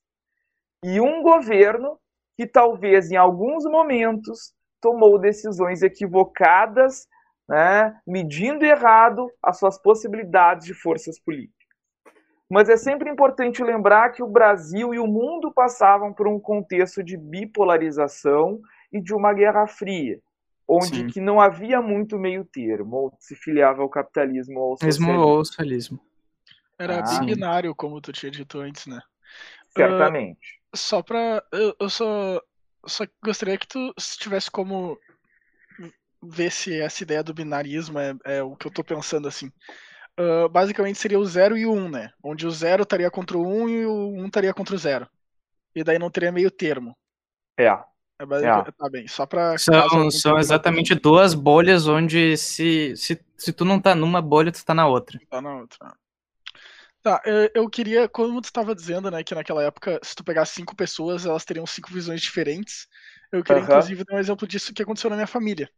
[0.83, 1.99] e um governo
[2.35, 7.07] que talvez em alguns momentos tomou decisões equivocadas,
[7.47, 11.59] né, medindo errado as suas possibilidades de forças políticas.
[12.49, 17.03] Mas é sempre importante lembrar que o Brasil e o mundo passavam por um contexto
[17.03, 18.59] de bipolarização
[18.91, 20.19] e de uma guerra fria,
[20.69, 25.19] onde que não havia muito meio termo, ou se filiava ao capitalismo ou ao socialismo.
[25.19, 25.99] Ou ao socialismo.
[26.77, 29.01] Era ah, binário, como tu tinha dito antes, né?
[29.75, 30.59] Certamente.
[30.73, 31.43] Uh, só pra.
[31.51, 32.41] Eu, eu só,
[32.85, 34.97] só gostaria que tu se tivesse como
[36.21, 39.51] ver se essa ideia do binarismo é, é o que eu tô pensando assim.
[40.19, 42.11] Uh, basicamente seria o 0 e o 1, um, né?
[42.23, 44.77] Onde o 0 estaria contra o 1 um, e o 1 um estaria contra o
[44.77, 45.07] 0.
[45.73, 46.95] E daí não teria meio termo.
[47.57, 47.69] É.
[48.19, 48.71] É, é.
[48.71, 49.57] Tá bem, só pra.
[49.57, 54.63] São, são exatamente duas bolhas onde se, se, se tu não tá numa bolha, tu
[54.63, 55.19] tá na outra.
[55.29, 55.93] Tá na outra.
[57.01, 57.21] Tá,
[57.55, 61.25] eu queria, como tu estava dizendo, né, que naquela época, se tu pegar cinco pessoas,
[61.25, 62.87] elas teriam cinco visões diferentes.
[63.31, 63.69] Eu queria, uhum.
[63.69, 65.69] inclusive, dar um exemplo disso que aconteceu na minha família.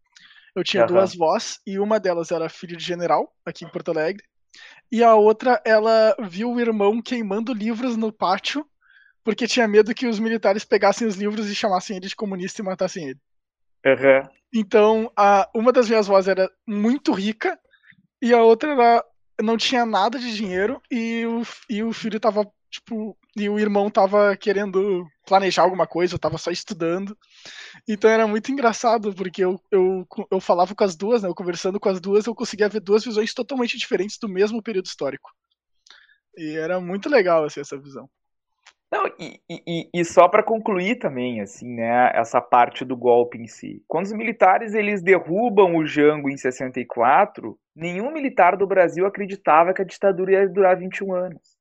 [0.55, 0.87] Eu tinha uhum.
[0.87, 4.23] duas vós, e uma delas era filha de general, aqui em Porto Alegre,
[4.91, 8.65] e a outra, ela viu o irmão queimando livros no pátio,
[9.23, 12.65] porque tinha medo que os militares pegassem os livros e chamassem ele de comunista e
[12.65, 13.19] matassem ele.
[13.85, 14.29] Uhum.
[14.53, 17.57] Então, a, uma das minhas vós era muito rica,
[18.21, 19.05] e a outra era
[19.41, 23.89] não tinha nada de dinheiro e o, e o filho tava, tipo, e o irmão
[23.89, 27.17] tava querendo planejar alguma coisa, eu tava só estudando.
[27.87, 31.29] Então era muito engraçado, porque eu, eu, eu falava com as duas, né?
[31.29, 34.85] Eu conversando com as duas, eu conseguia ver duas visões totalmente diferentes do mesmo período
[34.85, 35.31] histórico.
[36.37, 38.09] E era muito legal, assim, essa visão.
[38.91, 43.47] Não, e, e, e só para concluir também, assim, né, essa parte do golpe em
[43.47, 43.81] si.
[43.87, 49.81] Quando os militares eles derrubam o Jango em 64, nenhum militar do Brasil acreditava que
[49.81, 51.57] a ditadura ia durar 21 anos.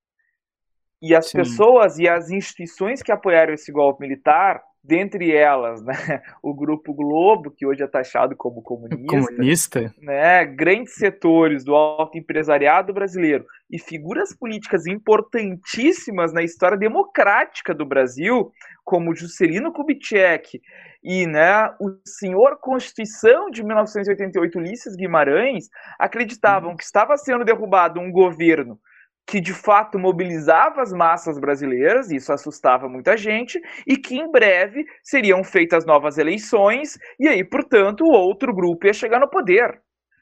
[1.00, 1.38] E as Sim.
[1.38, 5.94] pessoas e as instituições que apoiaram esse golpe militar dentre elas, né,
[6.42, 9.94] o Grupo Globo, que hoje é taxado como comunista, comunista?
[10.00, 17.84] Né, grandes setores do alto empresariado brasileiro e figuras políticas importantíssimas na história democrática do
[17.84, 18.50] Brasil,
[18.84, 20.60] como Juscelino Kubitschek
[21.02, 25.68] e né, o senhor Constituição de 1988, Ulisses Guimarães,
[25.98, 26.76] acreditavam uhum.
[26.76, 28.78] que estava sendo derrubado um governo
[29.26, 34.30] que de fato mobilizava as massas brasileiras, e isso assustava muita gente, e que em
[34.30, 39.80] breve seriam feitas novas eleições, e aí, portanto, o outro grupo ia chegar no poder.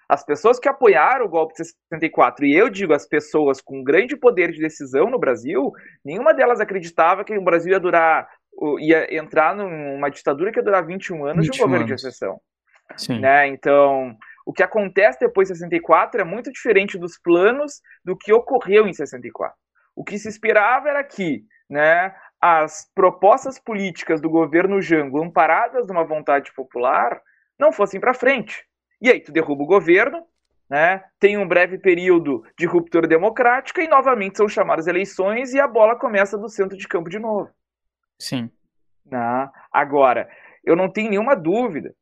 [0.08, 4.16] As pessoas que apoiaram o golpe de 64, e eu digo as pessoas com grande
[4.16, 5.70] poder de decisão no Brasil,
[6.04, 8.26] nenhuma delas acreditava que o Brasil ia durar,
[8.80, 12.00] ia entrar numa ditadura que ia durar 21 anos 21 de um governo anos.
[12.00, 12.40] de exceção.
[12.96, 13.20] Sim.
[13.20, 13.48] Né?
[13.48, 14.16] Então,
[14.48, 18.94] o que acontece depois de 64 é muito diferente dos planos do que ocorreu em
[18.94, 19.54] 64.
[19.94, 26.02] O que se esperava era que né, as propostas políticas do governo Jango, amparadas numa
[26.02, 27.20] vontade popular,
[27.58, 28.64] não fossem para frente.
[29.02, 30.24] E aí tu derruba o governo,
[30.66, 35.68] né, tem um breve período de ruptura democrática e novamente são chamadas eleições e a
[35.68, 37.50] bola começa do centro de campo de novo.
[38.18, 38.50] Sim.
[39.04, 39.50] Né?
[39.70, 40.26] Agora,
[40.64, 41.94] eu não tenho nenhuma dúvida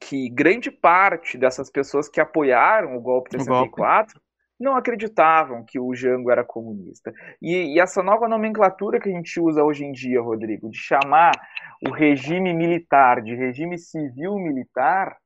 [0.00, 4.26] que grande parte dessas pessoas que apoiaram o golpe de 64 golpe.
[4.58, 7.12] não acreditavam que o Jango era comunista.
[7.40, 11.32] E, e, essa nova nomenclatura que a gente usa hoje em dia, Rodrigo, de chamar
[11.86, 15.16] o regime militar de regime civil-militar,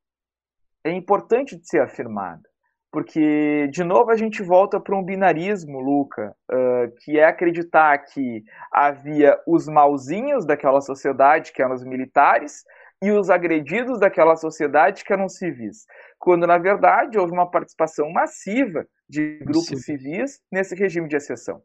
[0.82, 2.42] é importante de ser afirmada.
[2.90, 8.44] Porque, de novo, a gente volta para um binarismo, Luca, uh, que é acreditar que
[8.70, 12.62] havia os malzinhos daquela sociedade, que eram os militares,
[13.02, 15.86] e os agredidos daquela sociedade que eram civis,
[16.18, 19.76] quando na verdade houve uma participação massiva de grupos Sim.
[19.76, 21.62] civis nesse regime de exceção.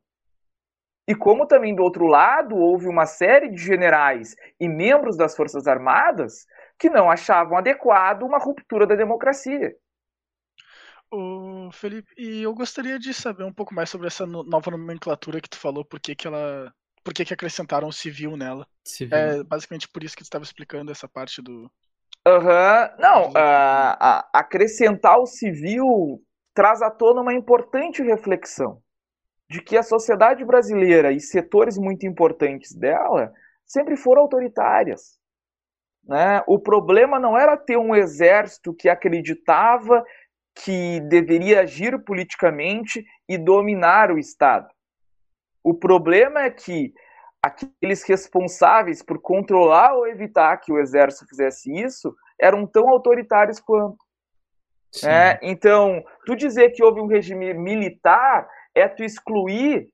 [1.07, 5.65] E como também do outro lado houve uma série de generais e membros das Forças
[5.65, 6.45] Armadas
[6.77, 9.75] que não achavam adequado uma ruptura da democracia.
[11.11, 15.49] O Felipe, e eu gostaria de saber um pouco mais sobre essa nova nomenclatura que
[15.49, 16.71] tu falou, por que, que ela
[17.03, 18.67] por que, que acrescentaram o civil nela.
[18.83, 19.17] Civil.
[19.17, 21.69] É basicamente por isso que tu estava explicando essa parte do.
[22.25, 23.01] Aham, uhum.
[23.01, 26.21] não, uh, acrescentar o civil
[26.53, 28.81] traz à tona uma importante reflexão
[29.49, 33.31] de que a sociedade brasileira e setores muito importantes dela
[33.65, 35.17] sempre foram autoritárias.
[36.03, 36.43] Né?
[36.47, 40.03] O problema não era ter um exército que acreditava
[40.63, 44.67] que deveria agir politicamente e dominar o Estado.
[45.69, 46.91] O problema é que
[47.43, 54.03] aqueles responsáveis por controlar ou evitar que o exército fizesse isso eram tão autoritários quanto.
[55.05, 59.93] É, então, tu dizer que houve um regime militar é tu excluir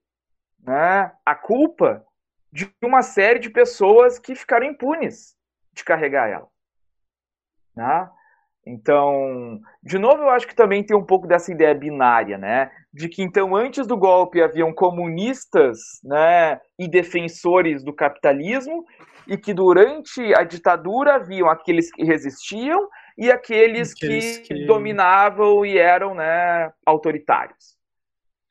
[0.64, 2.06] né, a culpa
[2.54, 5.36] de uma série de pessoas que ficaram impunes
[5.74, 6.48] de carregar ela.
[7.76, 8.10] Né?
[8.66, 12.72] Então, de novo, eu acho que também tem um pouco dessa ideia binária, né?
[12.96, 18.86] De que então antes do golpe haviam comunistas, né, e defensores do capitalismo,
[19.28, 22.88] e que durante a ditadura haviam aqueles que resistiam
[23.18, 27.76] e aqueles, aqueles que, que, dominavam e eram, né, autoritários.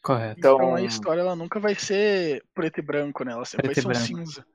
[0.03, 0.39] Correto.
[0.39, 3.33] Então, então a história ela nunca vai ser preto e branco, né?
[3.33, 4.47] Ela sempre vai ser um cinza.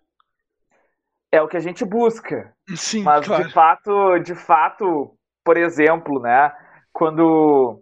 [1.31, 2.53] É o que a gente busca.
[2.75, 3.43] Sim, Mas claro.
[3.43, 6.51] de fato, de fato, por exemplo, né,
[6.93, 7.81] quando,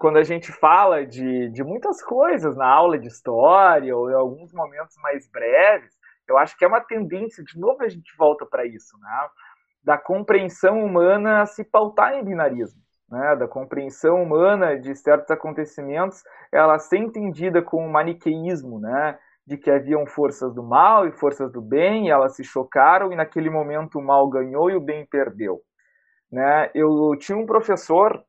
[0.00, 4.50] quando a gente fala de, de muitas coisas na aula de história ou em alguns
[4.50, 5.92] momentos mais breves,
[6.26, 9.28] eu acho que é uma tendência, de novo a gente volta para isso, né,
[9.84, 12.80] da compreensão humana se pautar em binarismo.
[13.10, 16.22] Né, da compreensão humana de certos acontecimentos,
[16.52, 21.50] ela ser entendida com o maniqueísmo, né, de que haviam forças do mal e forças
[21.50, 25.04] do bem, e elas se chocaram, e naquele momento o mal ganhou e o bem
[25.04, 25.60] perdeu.
[26.30, 26.70] Né?
[26.72, 28.24] Eu tinha um professor,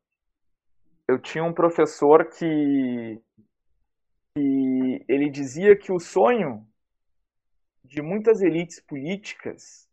[1.11, 3.21] eu tinha um professor que,
[4.33, 6.65] que ele dizia que o sonho
[7.83, 9.89] de muitas elites políticas,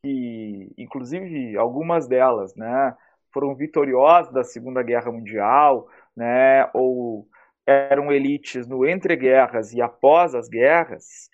[0.00, 2.96] que inclusive algumas delas, né,
[3.32, 7.28] foram vitoriosas da Segunda Guerra Mundial, né, ou
[7.66, 11.28] eram elites no entre guerras e após as guerras,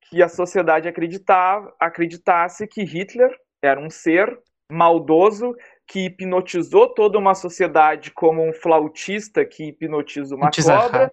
[0.00, 3.30] que a sociedade acreditava, acreditasse que Hitler
[3.62, 4.40] era um ser
[4.72, 5.54] maldoso
[5.90, 11.12] que hipnotizou toda uma sociedade como um flautista que hipnotiza uma cobra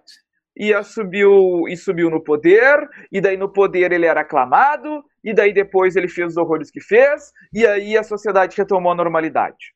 [0.56, 5.52] e subiu e subiu no poder e daí no poder ele era aclamado e daí
[5.52, 9.74] depois ele fez os horrores que fez e aí a sociedade retomou a normalidade.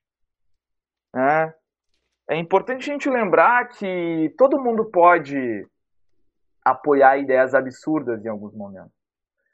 [1.17, 1.53] É,
[2.31, 5.67] é importante a gente lembrar que todo mundo pode
[6.65, 8.93] apoiar ideias absurdas em alguns momentos.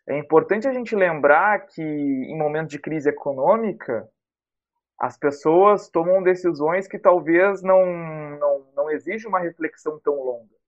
[0.06, 4.06] É importante a gente lembrar que em momentos de crise econômica
[4.98, 7.86] as pessoas tomam decisões que talvez não,
[8.38, 10.58] não, não exijam uma reflexão tão longa.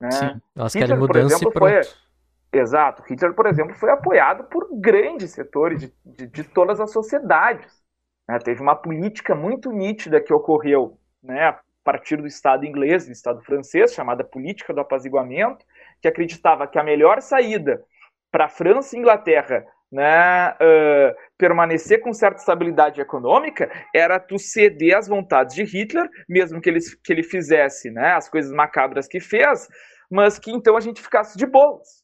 [0.00, 0.10] Né?
[0.10, 1.86] Sim, elas Hitler, querem mudança exemplo, e pronto.
[1.86, 3.02] Foi, exato.
[3.08, 7.82] Hitler, por exemplo, foi apoiado por grandes setores de, de, de todas as sociedades.
[8.28, 8.38] Né?
[8.38, 11.56] Teve uma política muito nítida que ocorreu né?
[11.82, 15.64] partir do Estado inglês, do Estado francês, chamada política do apaziguamento,
[16.00, 17.82] que acreditava que a melhor saída
[18.30, 19.64] para a França e Inglaterra
[19.94, 26.60] né, uh, permanecer com certa estabilidade econômica era tu ceder às vontades de Hitler, mesmo
[26.60, 29.68] que ele, que ele fizesse né, as coisas macabras que fez,
[30.10, 32.02] mas que então a gente ficasse de boas.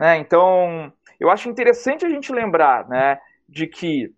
[0.00, 4.12] Né, então, eu acho interessante a gente lembrar né, de que,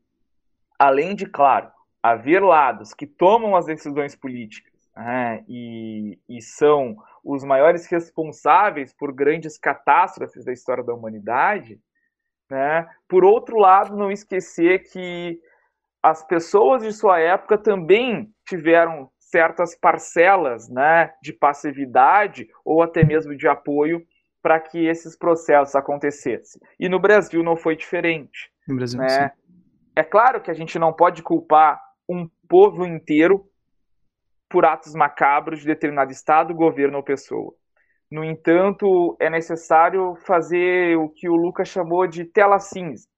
[0.78, 1.70] além de, claro,
[2.02, 9.12] haver lados que tomam as decisões políticas né, e, e são os maiores responsáveis por
[9.12, 11.78] grandes catástrofes da história da humanidade,
[12.52, 12.86] né?
[13.08, 15.40] Por outro lado, não esquecer que
[16.02, 23.34] as pessoas de sua época também tiveram certas parcelas né, de passividade ou até mesmo
[23.34, 24.04] de apoio
[24.42, 26.60] para que esses processos acontecessem.
[26.78, 28.52] E no Brasil não foi diferente.
[28.68, 29.08] No Brasil, né?
[29.08, 29.42] sim.
[29.96, 33.48] É claro que a gente não pode culpar um povo inteiro
[34.50, 37.54] por atos macabros de determinado Estado, governo ou pessoa.
[38.12, 43.08] No entanto, é necessário fazer o que o Lucas chamou de tela cinza,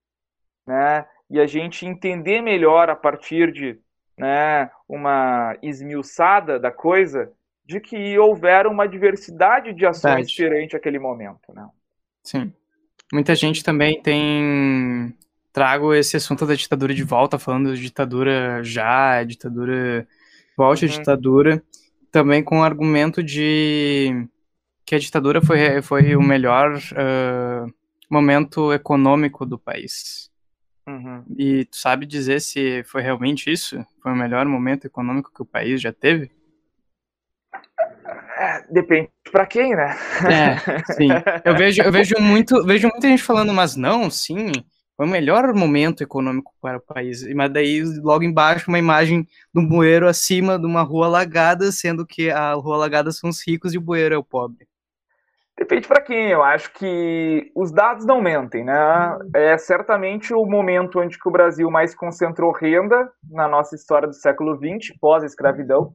[0.64, 1.04] né?
[1.28, 3.76] E a gente entender melhor a partir de
[4.16, 7.32] né, uma esmiuçada da coisa
[7.66, 10.36] de que houveram uma diversidade de ações Verdade.
[10.36, 11.66] perante aquele momento, né?
[12.22, 12.52] Sim.
[13.12, 15.12] Muita gente também tem
[15.52, 20.06] trago esse assunto da ditadura de volta, falando de ditadura já, ditadura
[20.56, 20.94] volte à Uhum.
[20.98, 21.62] ditadura,
[22.12, 24.24] também com o argumento de
[24.84, 27.66] que a ditadura foi, foi o melhor ah,
[28.10, 30.30] momento econômico do país.
[30.86, 31.24] Uhum.
[31.38, 33.84] E tu sabe dizer se foi realmente isso?
[34.02, 36.30] Foi o melhor momento econômico que o país já teve?
[38.36, 39.96] É, depende para quem, né?
[40.28, 41.08] É, sim.
[41.44, 44.52] Eu vejo, eu vejo muito, vejo muita gente falando, mas não, sim,
[44.96, 47.26] foi o melhor momento econômico para o país.
[47.34, 52.30] Mas daí, logo embaixo, uma imagem um bueiro acima de uma rua alagada, sendo que
[52.30, 54.66] a rua alagada são os ricos e o bueiro é o pobre.
[55.56, 56.30] Depende para quem.
[56.30, 59.18] Eu acho que os dados não mentem, né?
[59.34, 64.14] É certamente o momento onde que o Brasil mais concentrou renda na nossa história do
[64.14, 65.94] século XX, pós-escravidão.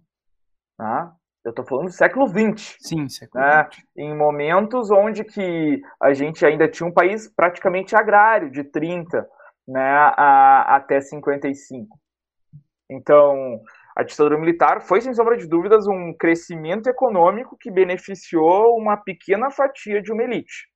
[0.78, 1.14] Tá?
[1.44, 2.78] Eu estou falando do século XX.
[2.80, 3.66] Sim, século É.
[3.70, 3.84] XX.
[3.98, 9.28] em momentos onde que a gente ainda tinha um país praticamente agrário, de 30
[9.68, 11.98] né, a, até 55.
[12.90, 13.62] Então,
[14.00, 19.52] a ditadura militar foi, sem sombra de dúvidas, um crescimento econômico que beneficiou uma pequena
[19.52, 20.70] fatia de uma elite.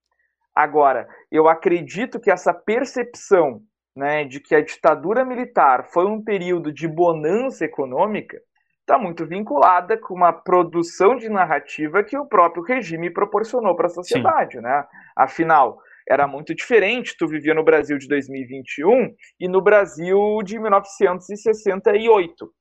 [0.53, 3.61] Agora, eu acredito que essa percepção
[3.95, 8.41] né, de que a ditadura militar foi um período de bonança econômica
[8.82, 13.89] está muito vinculada com uma produção de narrativa que o próprio regime proporcionou para a
[13.89, 14.84] sociedade, né?
[15.15, 22.51] Afinal, era muito diferente tu vivia no Brasil de 2021 e no Brasil de 1968,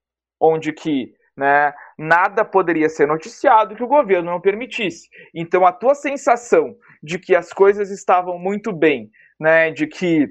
[0.42, 5.08] onde que né, nada poderia ser noticiado que o governo não permitisse.
[5.32, 10.28] Então a tua sensação de que as coisas estavam muito bem, né, de que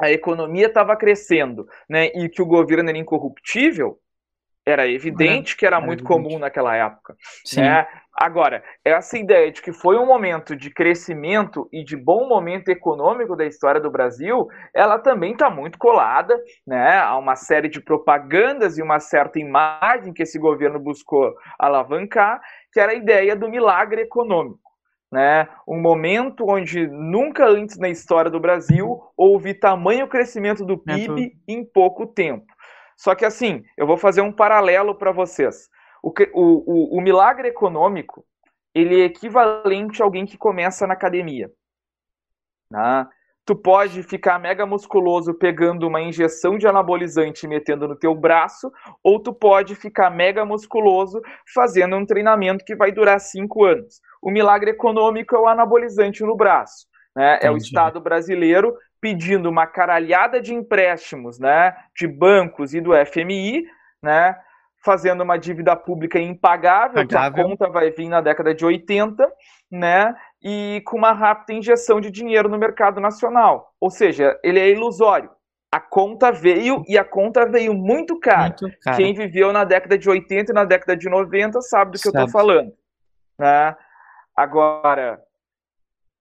[0.00, 3.98] a economia estava crescendo, né, e que o governo era incorruptível,
[4.66, 6.24] era evidente que era era muito evidente.
[6.24, 7.16] comum naquela época.
[7.44, 7.60] Sim.
[7.60, 7.86] Né?
[8.16, 13.34] Agora, essa ideia de que foi um momento de crescimento e de bom momento econômico
[13.34, 18.78] da história do Brasil, ela também está muito colada né, a uma série de propagandas
[18.78, 22.40] e uma certa imagem que esse governo buscou alavancar,
[22.72, 24.62] que era a ideia do milagre econômico.
[25.10, 25.48] Né?
[25.66, 31.64] Um momento onde nunca antes na história do Brasil houve tamanho crescimento do PIB em
[31.64, 32.53] pouco tempo.
[32.96, 35.68] Só que assim, eu vou fazer um paralelo para vocês.
[36.02, 38.24] O, o, o, o milagre econômico
[38.74, 41.50] ele é equivalente a alguém que começa na academia.
[42.70, 43.06] né?
[43.46, 48.72] Tu pode ficar mega musculoso pegando uma injeção de anabolizante e metendo no teu braço,
[49.02, 51.20] ou tu pode ficar mega musculoso
[51.54, 54.00] fazendo um treinamento que vai durar cinco anos.
[54.22, 56.86] O milagre econômico é o anabolizante no braço.
[57.14, 57.38] Né?
[57.42, 57.56] É o.
[57.56, 63.66] Estado brasileiro pedindo uma caralhada de empréstimos né, de bancos e do FMI,
[64.02, 64.34] né,
[64.82, 67.50] fazendo uma dívida pública impagável, que a Pagável.
[67.50, 69.30] conta vai vir na década de 80,
[69.70, 73.74] né, e com uma rápida injeção de dinheiro no mercado nacional.
[73.78, 75.30] Ou seja, ele é ilusório.
[75.70, 78.56] A conta veio e a conta veio muito cara.
[78.58, 78.96] Muito caro.
[78.96, 82.12] Quem viveu na década de 80 e na década de 90 sabe do que eu
[82.12, 82.24] Sabe.
[82.24, 82.72] estou falando.
[83.38, 83.76] Né?
[84.34, 85.20] Agora,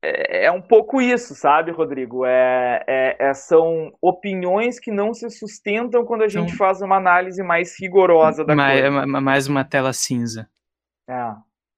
[0.05, 2.25] é, é um pouco isso, sabe, Rodrigo?
[2.25, 6.57] É, é- é- são opiniões que não se sustentam quando a gente Não.
[6.57, 8.87] faz uma análise mais rigorosa da Mais, coisa.
[8.97, 10.49] é ma- mais uma tela cinza.
[11.09, 11.31] É.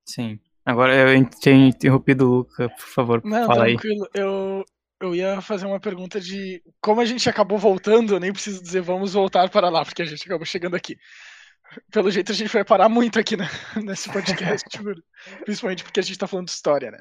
[0.07, 0.39] Sim.
[0.65, 3.77] Agora eu tinha interrompido o Luca, por favor, Não, fala aí.
[3.77, 4.07] tranquilo.
[4.15, 4.65] Eu,
[5.01, 8.81] eu ia fazer uma pergunta de como a gente acabou voltando, eu nem preciso dizer
[8.81, 10.97] vamos voltar para lá, porque a gente acabou chegando aqui.
[11.91, 13.47] Pelo jeito a gente vai parar muito aqui né,
[13.83, 14.65] nesse podcast,
[15.43, 16.99] principalmente porque a gente está falando de história, né?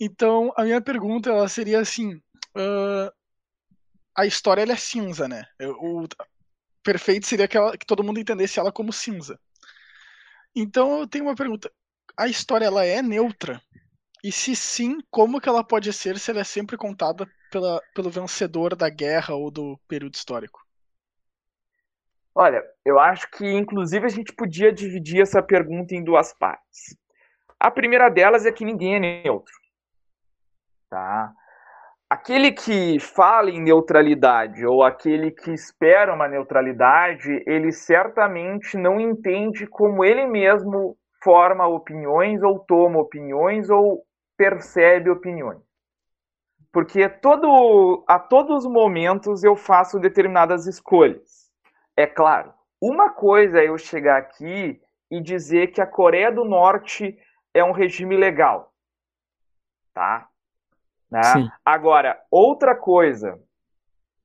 [0.00, 3.12] Então, a minha pergunta ela seria assim: uh,
[4.16, 5.44] a história ela é cinza, né?
[5.60, 6.08] O
[6.82, 9.38] perfeito seria que, ela, que todo mundo entendesse ela como cinza.
[10.56, 11.70] Então, eu tenho uma pergunta:
[12.16, 13.60] a história ela é neutra?
[14.24, 18.10] E se sim, como que ela pode ser se ela é sempre contada pela, pelo
[18.10, 20.60] vencedor da guerra ou do período histórico?
[22.34, 26.96] Olha, eu acho que inclusive a gente podia dividir essa pergunta em duas partes.
[27.58, 29.59] A primeira delas é que ninguém é neutro.
[30.90, 31.32] Tá?
[32.10, 39.64] Aquele que fala em neutralidade ou aquele que espera uma neutralidade, ele certamente não entende
[39.68, 44.04] como ele mesmo forma opiniões ou toma opiniões ou
[44.36, 45.62] percebe opiniões.
[46.72, 51.50] Porque todo, a todos os momentos eu faço determinadas escolhas.
[51.96, 54.80] É claro, uma coisa é eu chegar aqui
[55.10, 57.18] e dizer que a Coreia do Norte
[57.52, 58.72] é um regime legal,
[59.92, 60.29] tá?
[61.10, 61.50] Né?
[61.64, 63.38] Agora, outra coisa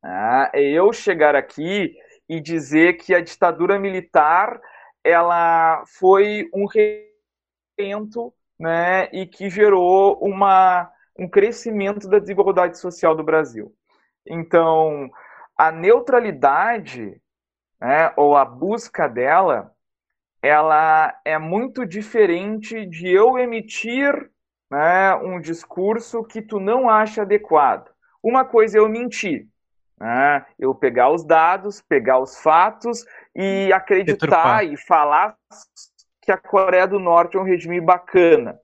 [0.04, 1.96] né, é eu chegar aqui
[2.30, 4.60] e dizer que a ditadura militar
[5.04, 6.66] ela foi um
[7.78, 13.74] evento né, e que gerou uma, um crescimento da desigualdade social do Brasil.
[14.26, 15.10] Então,
[15.58, 17.22] a neutralidade
[17.80, 19.72] né, ou a busca dela,
[20.42, 24.32] ela é muito diferente de eu emitir
[24.70, 27.90] né, um discurso que tu não acha adequado.
[28.24, 29.48] Uma coisa é eu mentir,
[30.00, 33.06] né, eu pegar os dados, pegar os fatos
[33.36, 35.36] e acreditar e falar
[36.22, 38.60] que a Coreia do Norte é um regime bacana.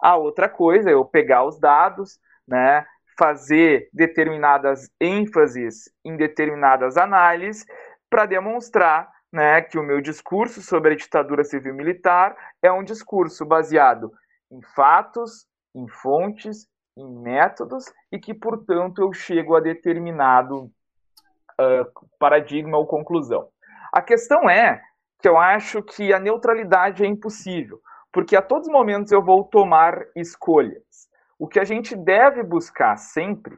[0.00, 2.86] A outra coisa é eu pegar os dados, né,
[3.18, 7.66] fazer determinadas ênfases em determinadas análises
[8.08, 14.12] para demonstrar né, que o meu discurso sobre a ditadura civil-militar é um discurso baseado
[14.50, 22.76] em fatos, em fontes, em métodos e que, portanto, eu chego a determinado uh, paradigma
[22.76, 23.48] ou conclusão.
[23.92, 24.82] A questão é
[25.20, 27.80] que eu acho que a neutralidade é impossível,
[28.12, 31.08] porque a todos os momentos eu vou tomar escolhas.
[31.38, 33.56] O que a gente deve buscar sempre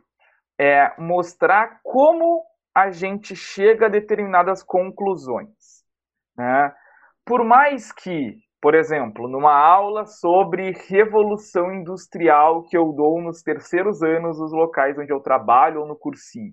[0.58, 5.84] é mostrar como a gente chega a determinadas conclusões.
[6.36, 6.72] Né?
[7.24, 14.04] Por mais que, por exemplo, numa aula sobre revolução industrial que eu dou nos terceiros
[14.04, 16.52] anos dos locais onde eu trabalho ou no cursinho,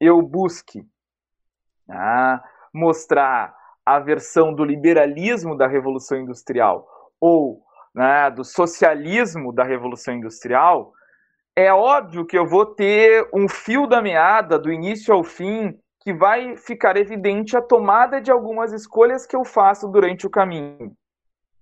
[0.00, 0.82] eu busque
[1.86, 2.40] né,
[2.72, 6.88] mostrar a versão do liberalismo da revolução industrial
[7.20, 7.60] ou
[7.94, 10.90] né, do socialismo da revolução industrial,
[11.54, 16.14] é óbvio que eu vou ter um fio da meada, do início ao fim, que
[16.14, 20.96] vai ficar evidente a tomada de algumas escolhas que eu faço durante o caminho.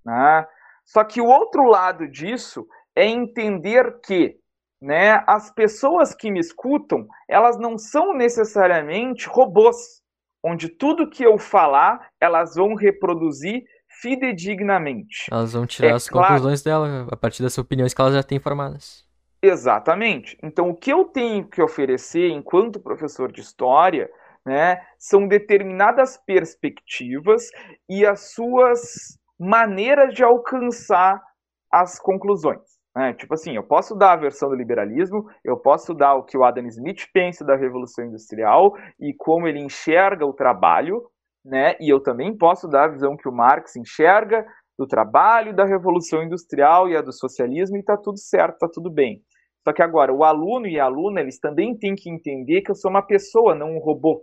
[0.05, 0.46] Né?
[0.84, 4.36] Só que o outro lado disso é entender que
[4.80, 10.02] né, as pessoas que me escutam, elas não são necessariamente robôs,
[10.42, 15.26] onde tudo que eu falar, elas vão reproduzir fidedignamente.
[15.32, 16.28] Elas vão tirar é as claro...
[16.28, 19.05] conclusões dela a partir das opiniões que elas já têm formadas.
[19.40, 20.38] Exatamente.
[20.42, 24.11] Então, o que eu tenho que oferecer enquanto professor de história
[24.44, 27.50] né, são determinadas perspectivas
[27.88, 31.22] e as suas maneiras de alcançar
[31.70, 32.74] as conclusões.
[32.95, 33.12] Né?
[33.14, 36.45] Tipo assim, eu posso dar a versão do liberalismo, eu posso dar o que o
[36.45, 41.03] Adam Smith pensa da Revolução Industrial e como ele enxerga o trabalho,
[41.45, 41.76] né?
[41.80, 44.47] e eu também posso dar a visão que o Marx enxerga
[44.78, 48.91] do trabalho, da Revolução Industrial e a do socialismo, e está tudo certo, está tudo
[48.91, 49.22] bem.
[49.62, 52.74] Só que agora, o aluno e a aluna, eles também têm que entender que eu
[52.74, 54.22] sou uma pessoa, não um robô.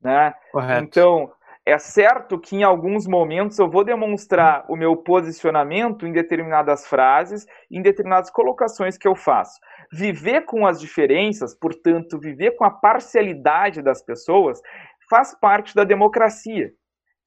[0.00, 0.34] Né?
[0.50, 0.84] Correto.
[0.84, 1.30] Então,
[1.64, 7.46] é certo que em alguns momentos eu vou demonstrar o meu posicionamento em determinadas frases,
[7.70, 9.60] em determinadas colocações que eu faço.
[9.92, 14.60] Viver com as diferenças, portanto, viver com a parcialidade das pessoas,
[15.08, 16.72] faz parte da democracia.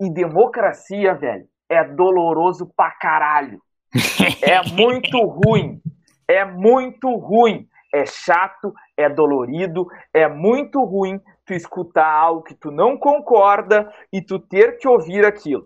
[0.01, 3.59] E democracia, velho, é doloroso pra caralho.
[4.41, 5.81] É muito ruim
[6.27, 7.67] é muito ruim.
[7.95, 14.21] É chato, é dolorido, é muito ruim tu escutar algo que tu não concorda e
[14.21, 15.65] tu ter que ouvir aquilo.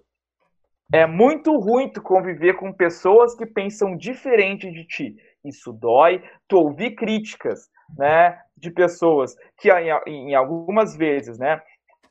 [0.94, 5.16] É muito ruim tu conviver com pessoas que pensam diferente de ti.
[5.44, 6.24] Isso dói.
[6.48, 7.68] Tu ouvir críticas,
[7.98, 9.72] né, de pessoas que
[10.06, 11.60] em, algumas vezes, né,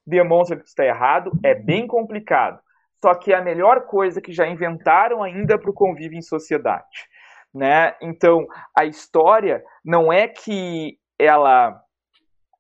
[0.05, 2.59] demonstram que tu está errado, é bem complicado.
[3.01, 7.07] Só que é a melhor coisa que já inventaram ainda para o convívio em sociedade
[7.55, 7.95] né?
[8.01, 8.47] Então,
[8.77, 11.81] a história não é que ela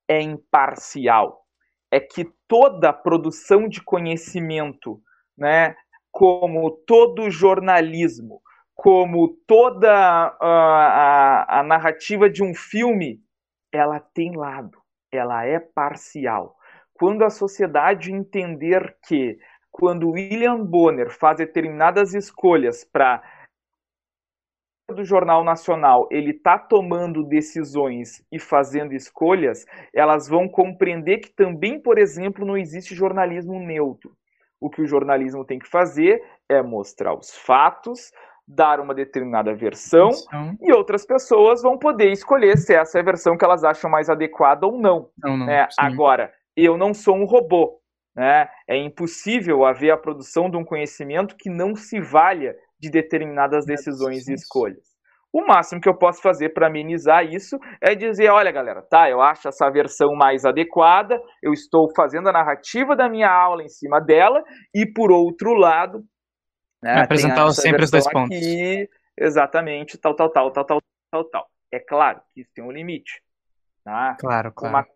[0.09, 1.45] é imparcial,
[1.91, 5.01] é que toda produção de conhecimento
[5.37, 5.77] né,
[6.11, 8.41] como todo jornalismo,
[8.75, 13.21] como toda a, a, a narrativa de um filme,
[13.73, 14.79] ela tem lado,
[15.13, 16.57] ela é parcial.
[16.95, 19.39] Quando a sociedade entender que,
[19.71, 23.23] quando William Bonner faz determinadas escolhas para
[24.95, 31.81] do Jornal Nacional ele está tomando decisões e fazendo escolhas, elas vão compreender que também,
[31.81, 34.13] por exemplo, não existe jornalismo neutro.
[34.61, 38.11] O que o jornalismo tem que fazer é mostrar os fatos,
[38.47, 40.57] dar uma determinada versão então...
[40.61, 44.09] e outras pessoas vão poder escolher se essa é a versão que elas acham mais
[44.09, 45.11] adequada ou não.
[45.23, 45.69] não, não né?
[45.77, 47.79] Agora, eu não sou um robô.
[48.17, 48.49] Né?
[48.67, 54.29] É impossível haver a produção de um conhecimento que não se valha de determinadas decisões
[54.29, 54.99] e escolhas.
[55.33, 59.21] O máximo que eu posso fazer para amenizar isso é dizer: olha, galera, tá, eu
[59.21, 64.01] acho essa versão mais adequada, eu estou fazendo a narrativa da minha aula em cima
[64.01, 64.43] dela,
[64.75, 66.03] e por outro lado.
[66.83, 68.37] Né, apresentar sempre os dois pontos.
[68.37, 71.51] Aqui, exatamente, tal, tal, tal, tal, tal, tal, tal.
[71.73, 73.23] É claro que isso tem um limite.
[73.85, 74.17] Tá?
[74.19, 74.75] Claro, claro.
[74.75, 74.87] Uma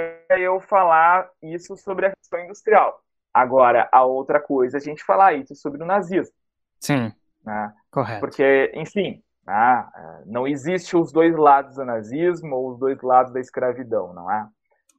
[0.00, 3.00] é eu falar isso sobre a questão industrial.
[3.34, 6.32] Agora, a outra coisa é a gente falar isso sobre o nazismo.
[6.80, 7.12] Sim.
[7.44, 7.74] Né?
[7.90, 8.20] Correto.
[8.20, 9.88] Porque, enfim, né?
[10.24, 14.48] não existe os dois lados do nazismo ou os dois lados da escravidão, não é?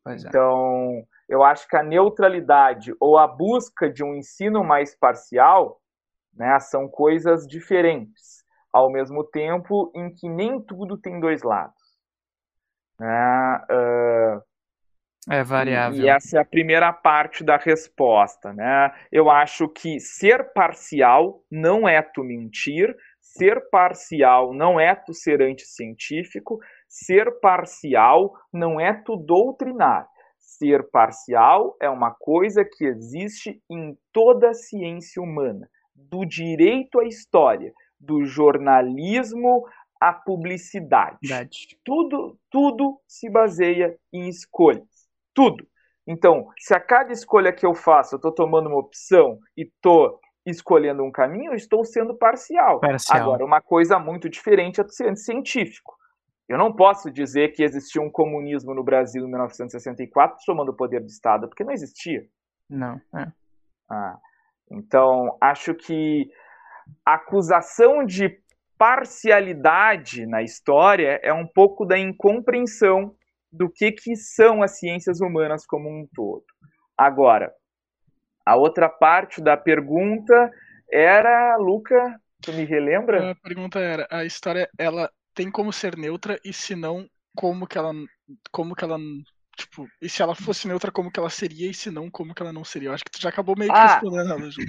[0.04, 0.28] Pois é.
[0.28, 5.80] Então, eu acho que a neutralidade ou a busca de um ensino mais parcial
[6.34, 11.82] né, são coisas diferentes, ao mesmo tempo em que nem tudo tem dois lados.
[13.00, 13.62] Né?
[13.72, 14.42] Uh,
[15.30, 16.04] é variável.
[16.04, 18.94] E, essa é a primeira parte da resposta, né?
[19.12, 25.42] Eu acho que ser parcial não é tu mentir, ser parcial não é tu ser
[25.42, 30.08] anticientífico, ser parcial não é tu doutrinar.
[30.40, 37.06] Ser parcial é uma coisa que existe em toda a ciência humana, do direito à
[37.06, 39.66] história, do jornalismo
[40.00, 41.18] à publicidade.
[41.24, 41.80] Verdade.
[41.84, 44.95] Tudo, tudo se baseia em escolhas
[45.36, 45.68] tudo.
[46.08, 50.20] Então, se a cada escolha que eu faço eu estou tomando uma opção e estou
[50.46, 52.80] escolhendo um caminho, eu estou sendo parcial.
[52.80, 53.22] parcial.
[53.22, 55.96] Agora, uma coisa muito diferente é ser científico.
[56.48, 61.02] Eu não posso dizer que existia um comunismo no Brasil em 1964 tomando o poder
[61.02, 62.24] do Estado, porque não existia.
[62.70, 63.02] Não.
[63.16, 63.32] É.
[63.90, 64.18] Ah,
[64.72, 66.30] então, acho que
[67.04, 68.40] a acusação de
[68.78, 73.16] parcialidade na história é um pouco da incompreensão
[73.56, 76.44] do que, que são as ciências humanas como um todo.
[76.98, 77.54] Agora,
[78.46, 80.52] a outra parte da pergunta
[80.92, 83.32] era, Luca, tu me relembra?
[83.32, 87.78] A pergunta era, a história, ela tem como ser neutra e se não, como que
[87.78, 87.94] ela,
[88.52, 88.98] como que ela,
[89.58, 92.42] tipo, e se ela fosse neutra, como que ela seria e se não, como que
[92.42, 92.90] ela não seria?
[92.90, 93.94] Eu acho que tu já acabou meio que ah.
[93.94, 94.62] respondendo ela, Ju.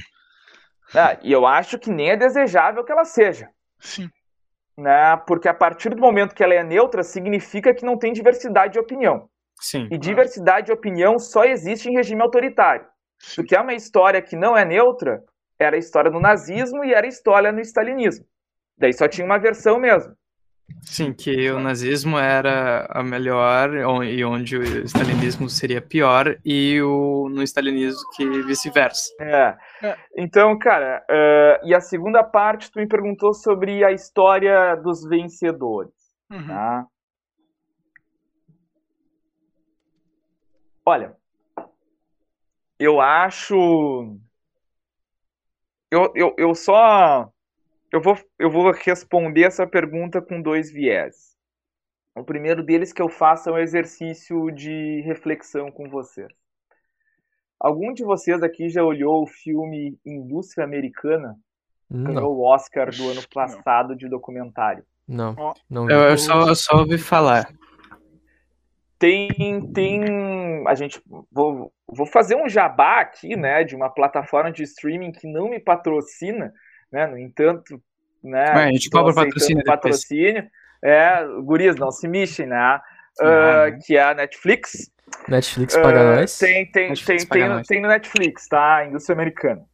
[0.95, 3.51] Ah, e eu acho que nem é desejável que ela seja.
[3.81, 4.09] Sim
[4.77, 5.17] né?
[5.27, 8.79] Porque a partir do momento que ela é neutra, significa que não tem diversidade de
[8.79, 9.29] opinião.
[9.61, 9.89] Sim.
[9.91, 12.87] E diversidade de opinião só existe em regime autoritário.
[13.35, 15.23] Porque é uma história que não é neutra,
[15.59, 18.27] era a história do nazismo e era a história no stalinismo.
[18.79, 20.15] Daí só tinha uma versão mesmo.
[20.83, 27.29] Sim, que o nazismo era a melhor e onde o stalinismo seria pior e o
[27.29, 29.13] no stalinismo que vice-versa.
[29.21, 29.57] É.
[29.83, 29.97] é.
[30.17, 35.93] Então, cara, uh, e a segunda parte tu me perguntou sobre a história dos vencedores,
[36.31, 36.47] uhum.
[36.47, 36.87] tá?
[40.85, 41.17] Olha,
[42.79, 44.17] eu acho
[45.91, 47.31] eu, eu, eu só
[47.97, 51.35] eu vou, eu vou responder essa pergunta com dois viés.
[52.15, 56.29] O primeiro deles que eu faço é um exercício de reflexão com vocês.
[57.59, 61.37] Algum de vocês aqui já olhou o filme Indústria Americana?
[61.89, 62.15] Não.
[62.15, 64.85] Ganhou o Oscar do ano passado de documentário.
[65.09, 67.49] Não, não eu, eu, só, eu só ouvi falar.
[68.99, 74.63] Tem, tem, a gente, vou, vou fazer um jabá aqui, né, de uma plataforma de
[74.65, 76.53] streaming que não me patrocina,
[76.93, 77.07] né?
[77.07, 77.81] No entanto,
[78.23, 78.45] né?
[78.51, 79.65] a gente cobra patrocínio.
[79.65, 80.49] patrocínio.
[80.83, 82.81] É, gurias, não se mexem, né?
[83.21, 84.91] Uh, que é a Netflix.
[85.29, 86.39] Netflix paga uh, nós.
[86.39, 88.85] Tem, tem, tem, tem, tem no Netflix, tá?
[88.85, 89.65] Indústria Americana.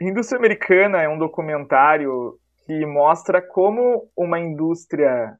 [0.00, 5.36] Indústria Americana é um documentário que mostra como uma indústria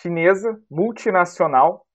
[0.00, 1.86] chinesa, multinacional,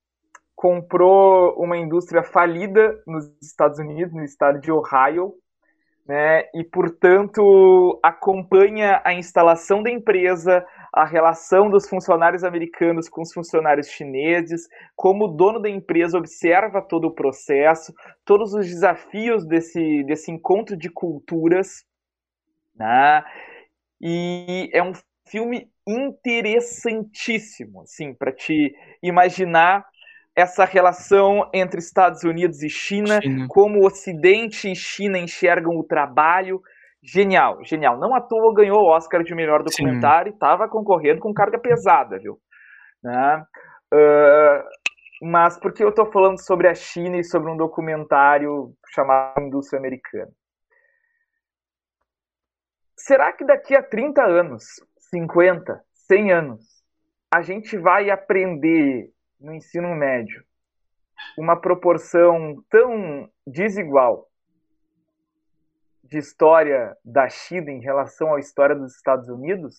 [0.55, 5.34] comprou uma indústria falida nos Estados Unidos, no estado de Ohio,
[6.08, 13.34] né, e, portanto, acompanha a instalação da empresa, a relação dos funcionários americanos com os
[13.34, 17.93] funcionários chineses, como o dono da empresa observa todo o processo,
[18.24, 21.84] todos os desafios desse, desse encontro de culturas.
[22.74, 23.24] Né?
[23.99, 24.93] E é um
[25.28, 29.86] filme interessantíssimo, assim, para te imaginar
[30.38, 35.84] essa relação entre Estados Unidos e China, China, como o Ocidente e China enxergam o
[35.84, 36.62] trabalho.
[37.02, 37.98] Genial, genial.
[37.98, 40.36] Não à toa ganhou o Oscar de melhor documentário Sim.
[40.36, 42.40] e estava concorrendo com carga pesada, viu?
[43.04, 43.44] Né?
[43.92, 49.42] Uh, mas por que eu estou falando sobre a China e sobre um documentário chamado
[49.42, 50.32] Indústria Americana?
[52.96, 54.64] Será que daqui a 30 anos,
[55.10, 56.64] 50, 100 anos,
[57.34, 60.44] a gente vai aprender no ensino médio
[61.38, 64.30] uma proporção tão desigual
[66.04, 69.76] de história da China em relação à história dos Estados Unidos?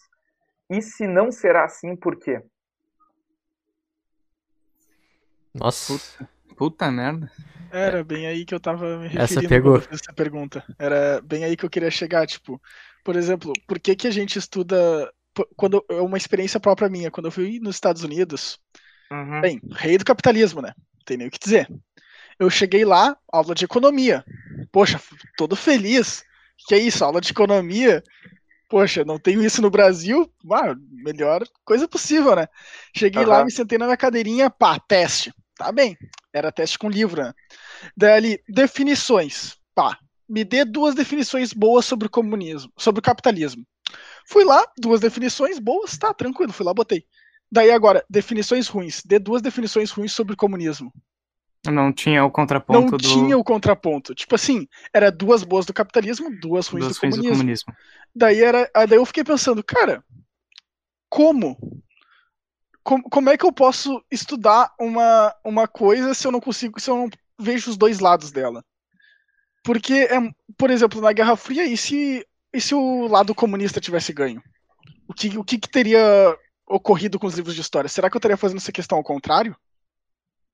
[0.71, 2.43] E se não será assim, por quê?
[5.55, 5.95] Nossa.
[5.95, 7.31] Puta, puta merda.
[7.71, 9.77] Era bem aí que eu tava me referindo essa pegou.
[9.91, 10.65] essa pergunta.
[10.79, 12.61] Era bem aí que eu queria chegar, tipo,
[13.05, 15.13] por exemplo, por que que a gente estuda
[15.57, 18.61] quando é uma experiência própria minha, quando eu fui nos Estados Unidos,
[19.11, 19.41] Uhum.
[19.41, 20.73] Bem, rei do capitalismo, né?
[20.77, 21.69] Não tem nem o que dizer.
[22.39, 24.25] Eu cheguei lá, aula de economia.
[24.71, 25.01] Poxa,
[25.37, 26.25] todo feliz.
[26.67, 28.03] Que é isso, aula de economia?
[28.69, 30.31] Poxa, não tenho isso no Brasil?
[30.53, 32.47] Ah, melhor coisa possível, né?
[32.95, 33.29] Cheguei uhum.
[33.29, 35.33] lá, me sentei na minha cadeirinha, pá, teste.
[35.57, 35.97] Tá bem.
[36.33, 37.33] Era teste com livro, né?
[37.97, 39.57] Daí ali, definições.
[39.75, 39.99] Pá,
[40.29, 43.65] me dê duas definições boas sobre o comunismo, sobre o capitalismo.
[44.27, 47.05] Fui lá, duas definições boas, tá, tranquilo, fui lá, botei.
[47.51, 49.03] Daí agora, definições ruins.
[49.05, 50.93] Dê duas definições ruins sobre comunismo.
[51.67, 52.99] Não tinha o contraponto Não do...
[52.99, 54.15] tinha o contraponto.
[54.15, 57.35] Tipo assim, era duas boas do capitalismo, duas ruins, duas do, ruins comunismo.
[57.35, 57.75] do comunismo.
[58.15, 60.05] Daí, era, daí eu fiquei pensando, cara,
[61.09, 61.57] como?
[62.83, 63.03] como?
[63.05, 66.97] Como é que eu posso estudar uma, uma coisa se eu não consigo, se eu
[66.97, 68.65] não vejo os dois lados dela?
[69.65, 70.17] Porque, é,
[70.57, 74.43] por exemplo, na Guerra Fria, e se, e se o lado comunista tivesse ganho?
[75.07, 76.37] O que, o que, que teria
[76.69, 77.89] ocorrido com os livros de história.
[77.89, 79.57] Será que eu estaria fazendo essa questão ao contrário?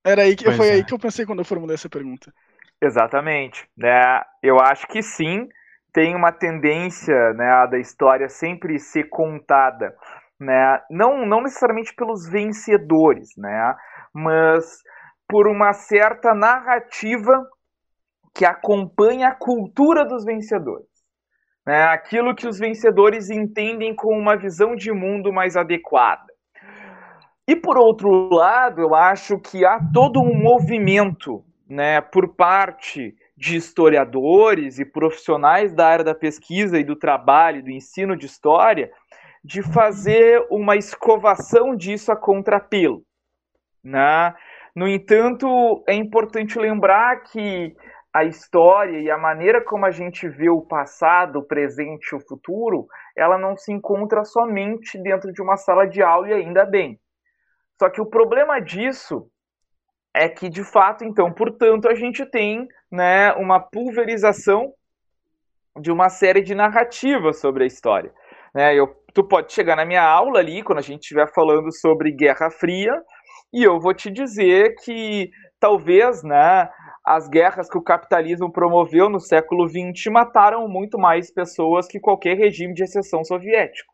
[0.05, 0.73] Era aí que, foi é.
[0.73, 2.33] aí que eu pensei quando eu formulei essa pergunta.
[2.81, 3.69] Exatamente.
[3.77, 4.23] Né?
[4.43, 5.49] Eu acho que sim,
[5.93, 9.95] tem uma tendência né, da história sempre ser contada.
[10.39, 10.81] Né?
[10.91, 13.75] Não, não necessariamente pelos vencedores, né?
[14.12, 14.79] mas
[15.29, 17.49] por uma certa narrativa
[18.35, 20.93] que acompanha a cultura dos vencedores
[21.67, 26.33] né, aquilo que os vencedores entendem como uma visão de mundo mais adequada.
[27.47, 33.57] E por outro lado, eu acho que há todo um movimento né, por parte de
[33.57, 38.91] historiadores e profissionais da área da pesquisa e do trabalho, do ensino de história,
[39.43, 43.03] de fazer uma escovação disso a contrapelo.
[43.83, 44.35] Né?
[44.75, 47.77] No entanto, é importante lembrar que
[48.15, 52.21] a história e a maneira como a gente vê o passado, o presente e o
[52.21, 52.87] futuro,
[53.17, 57.01] ela não se encontra somente dentro de uma sala de aula e ainda bem.
[57.77, 59.29] Só que o problema disso
[60.15, 64.73] é que, de fato, então, portanto, a gente tem né, uma pulverização
[65.81, 68.12] de uma série de narrativas sobre a história.
[68.55, 72.12] Né, eu, tu pode chegar na minha aula ali, quando a gente estiver falando sobre
[72.12, 72.95] Guerra Fria,
[73.53, 76.71] e eu vou te dizer que talvez né,
[77.05, 82.37] as guerras que o capitalismo promoveu no século XX mataram muito mais pessoas que qualquer
[82.37, 83.93] regime de exceção soviético.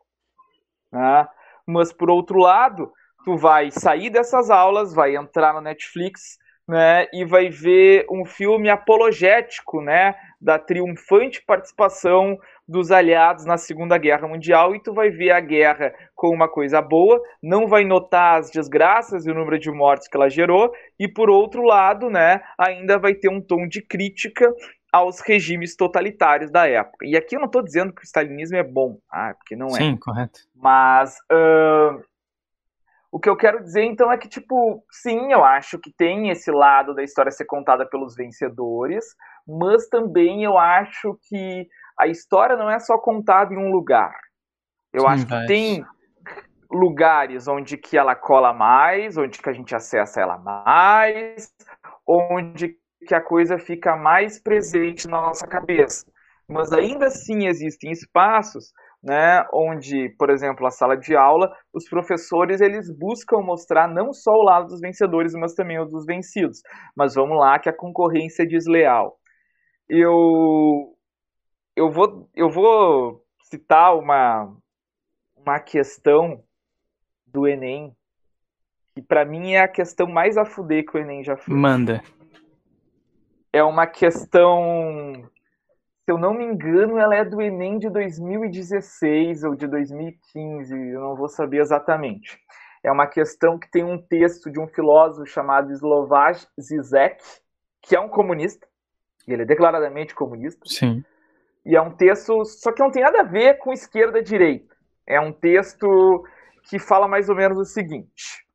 [0.91, 1.27] Né?
[1.65, 2.91] Mas, por outro lado,
[3.25, 8.69] tu vai sair dessas aulas, vai entrar na Netflix né, e vai ver um filme
[8.69, 15.31] apologético né, da triunfante participação dos aliados na Segunda Guerra Mundial e tu vai ver
[15.31, 19.71] a guerra como uma coisa boa, não vai notar as desgraças e o número de
[19.71, 23.81] mortes que ela gerou e por outro lado, né, ainda vai ter um tom de
[23.81, 24.53] crítica
[24.93, 27.07] aos regimes totalitários da época.
[27.07, 29.79] E aqui eu não estou dizendo que o stalinismo é bom, ah, porque não é.
[29.79, 30.41] Sim, correto.
[30.53, 32.03] Mas uh,
[33.11, 36.51] o que eu quero dizer então é que, tipo, sim, eu acho que tem esse
[36.51, 39.05] lado da história ser contada pelos vencedores,
[39.47, 41.67] mas também eu acho que
[41.97, 44.13] a história não é só contada em um lugar.
[44.93, 45.85] Eu Sim, acho que tem
[46.71, 51.51] lugares onde que ela cola mais, onde que a gente acessa ela mais,
[52.07, 56.05] onde que a coisa fica mais presente na nossa cabeça.
[56.47, 58.71] Mas ainda assim existem espaços,
[59.03, 64.31] né, onde, por exemplo, a sala de aula, os professores eles buscam mostrar não só
[64.31, 66.61] o lado dos vencedores, mas também o dos vencidos.
[66.95, 69.17] Mas vamos lá que a concorrência é desleal.
[69.89, 70.95] Eu
[71.75, 74.55] eu vou, eu vou citar uma,
[75.35, 76.43] uma questão
[77.31, 77.95] do Enem,
[78.93, 81.57] que para mim é a questão mais a fuder que o Enem já fez.
[81.57, 82.01] Manda.
[83.53, 85.29] É uma questão,
[86.05, 91.01] se eu não me engano, ela é do Enem de 2016 ou de 2015, eu
[91.01, 92.39] não vou saber exatamente.
[92.83, 97.21] É uma questão que tem um texto de um filósofo chamado Slovaj Zizek,
[97.81, 98.67] que é um comunista,
[99.27, 100.61] ele é declaradamente comunista.
[100.65, 101.03] Sim.
[101.65, 104.75] E é um texto, só que não tem nada a ver com esquerda e direita.
[105.05, 106.23] É um texto
[106.63, 108.45] que fala mais ou menos o seguinte: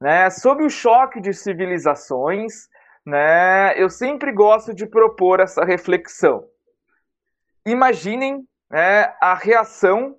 [0.00, 2.68] né, sob o choque de civilizações,
[3.04, 6.44] né, eu sempre gosto de propor essa reflexão.
[7.66, 10.16] Imaginem né, a reação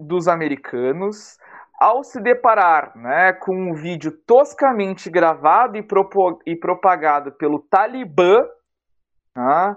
[0.00, 1.36] dos americanos
[1.78, 5.86] ao se deparar né, com um vídeo toscamente gravado e,
[6.46, 8.44] e propagado pelo Talibã,
[9.32, 9.76] tá,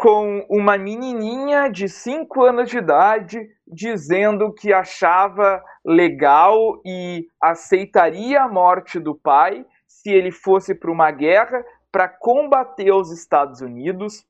[0.00, 8.48] com uma menininha de 5 anos de idade dizendo que achava legal e aceitaria a
[8.48, 14.24] morte do pai se ele fosse para uma guerra para combater os Estados Unidos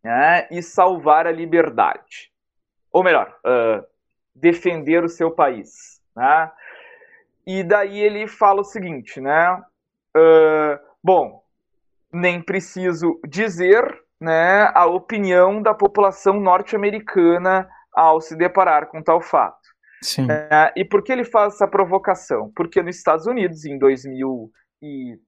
[0.00, 2.30] né, e salvar a liberdade.
[2.92, 3.84] Ou melhor, uh,
[4.32, 6.00] defender o seu país.
[6.14, 6.52] Né?
[7.44, 9.60] E daí ele fala o seguinte, né?
[10.16, 11.42] Uh, bom,
[12.12, 19.62] nem preciso dizer né, a opinião da população norte-americana ao se deparar com tal fato.
[20.02, 20.26] Sim.
[20.30, 22.50] É, e por que ele faz essa provocação?
[22.56, 24.50] Porque nos Estados Unidos, em 2000
[24.82, 25.18] e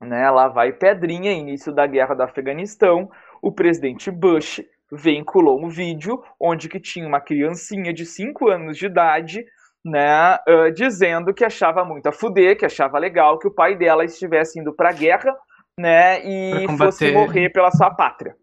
[0.00, 3.10] né, lá vai Pedrinha, início da guerra do Afeganistão,
[3.42, 4.62] o presidente Bush
[4.92, 9.44] vinculou um vídeo onde que tinha uma criancinha de 5 anos de idade
[9.84, 14.04] né, uh, dizendo que achava muito a fuder, que achava legal que o pai dela
[14.04, 15.34] estivesse indo para a guerra
[15.78, 18.36] né, e fosse morrer pela sua pátria.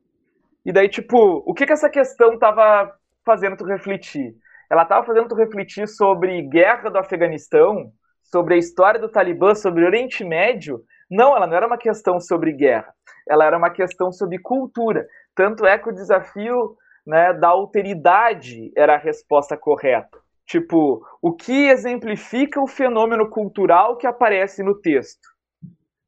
[0.65, 2.93] E daí, tipo, o que que essa questão tava
[3.25, 4.35] fazendo tu refletir?
[4.69, 7.91] Ela tava fazendo tu refletir sobre guerra do Afeganistão,
[8.23, 10.81] sobre a história do Talibã, sobre o Oriente Médio.
[11.09, 12.93] Não, ela não era uma questão sobre guerra.
[13.27, 15.07] Ela era uma questão sobre cultura.
[15.35, 16.75] Tanto é que o desafio
[17.05, 20.19] né, da alteridade era a resposta correta.
[20.45, 25.30] Tipo, o que exemplifica o fenômeno cultural que aparece no texto?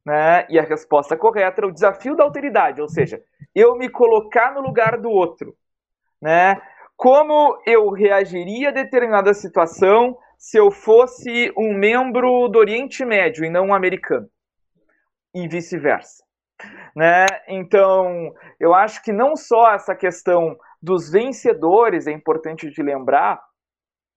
[0.04, 0.46] Né?
[0.50, 3.22] E a resposta correta era o desafio da alteridade, ou seja,
[3.54, 5.56] eu me colocar no lugar do outro.
[6.20, 6.60] Né?
[6.96, 13.50] Como eu reagiria a determinada situação se eu fosse um membro do Oriente Médio e
[13.50, 14.28] não um americano?
[15.34, 16.22] E vice-versa.
[16.94, 17.26] Né?
[17.48, 23.42] Então, eu acho que não só essa questão dos vencedores é importante de lembrar,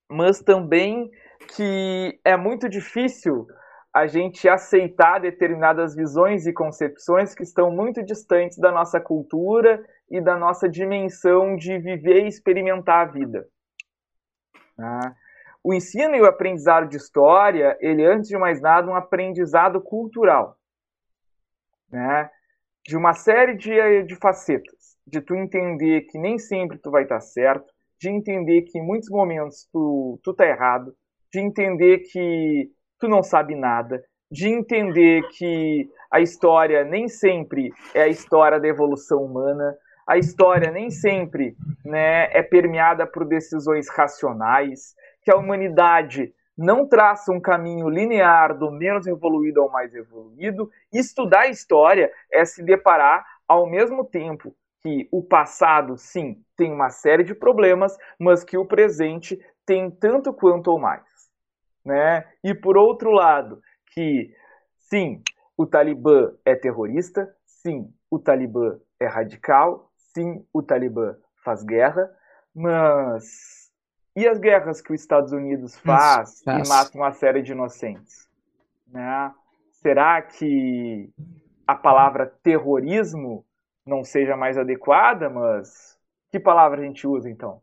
[0.09, 1.09] mas também
[1.55, 3.47] que é muito difícil
[3.98, 10.22] a gente aceitar determinadas visões e concepções que estão muito distantes da nossa cultura e
[10.22, 13.48] da nossa dimensão de viver e experimentar a vida.
[14.76, 15.16] Tá?
[15.64, 20.56] O ensino e o aprendizado de história, ele antes de mais nada um aprendizado cultural,
[21.91, 22.30] né?
[22.86, 27.20] De uma série de, de facetas, de tu entender que nem sempre tu vai estar
[27.20, 30.95] certo, de entender que em muitos momentos tu, tu tá errado,
[31.34, 38.04] de entender que tu não sabe nada, de entender que a história nem sempre é
[38.04, 39.76] a história da evolução humana,
[40.06, 47.32] a história nem sempre né, é permeada por decisões racionais, que a humanidade não traça
[47.32, 50.70] um caminho linear do menos evoluído ao mais evoluído.
[50.91, 56.89] Estudar a história é se deparar ao mesmo tempo que o passado, sim, tem uma
[56.89, 61.16] série de problemas, mas que o presente tem tanto quanto ou mais
[61.88, 62.25] né?
[62.43, 63.61] E por outro lado,
[63.93, 64.35] que
[64.77, 65.23] sim,
[65.55, 72.11] o Talibã é terrorista, sim, o Talibã é radical, sim, o Talibã faz guerra,
[72.53, 73.71] mas
[74.15, 78.27] e as guerras que os Estados Unidos faz e mata uma série de inocentes?
[78.88, 79.33] Né?
[79.71, 81.09] Será que
[81.65, 83.45] a palavra terrorismo
[83.85, 85.97] não seja mais adequada, mas
[86.29, 87.61] que palavra a gente usa então?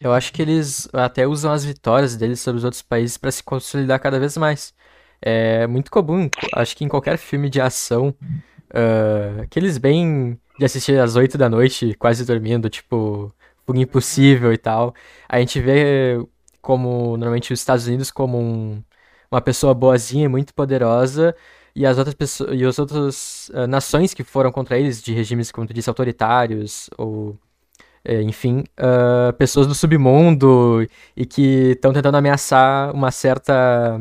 [0.00, 3.42] Eu acho que eles até usam as vitórias deles sobre os outros países para se
[3.42, 4.74] consolidar cada vez mais.
[5.20, 8.14] É muito comum, acho que em qualquer filme de ação,
[8.70, 13.32] uh, aqueles bem de assistir às 8 da noite, quase dormindo, tipo,
[13.66, 14.94] Fogo Impossível e tal,
[15.28, 16.18] a gente vê
[16.60, 18.82] como, normalmente, os Estados Unidos como um,
[19.30, 21.34] uma pessoa boazinha, muito poderosa,
[21.74, 25.52] e as outras pessoas, e as outras uh, nações que foram contra eles, de regimes,
[25.52, 27.38] como tu disse, autoritários, ou
[28.22, 30.86] enfim, uh, pessoas do submundo
[31.16, 34.00] e que estão tentando ameaçar uma certa,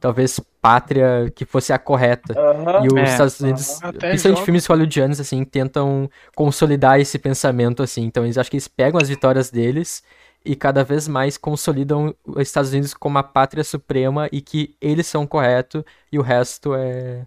[0.00, 2.34] talvez, pátria que fosse a correta.
[2.38, 3.92] Uhum, e os é, Estados Unidos, uhum.
[3.92, 8.02] principalmente filmes hollywoodianos, assim, tentam consolidar esse pensamento, assim.
[8.02, 10.02] Então, eles acham que eles pegam as vitórias deles
[10.44, 15.06] e cada vez mais consolidam os Estados Unidos como a pátria suprema e que eles
[15.06, 15.82] são corretos
[16.12, 17.26] e o resto é,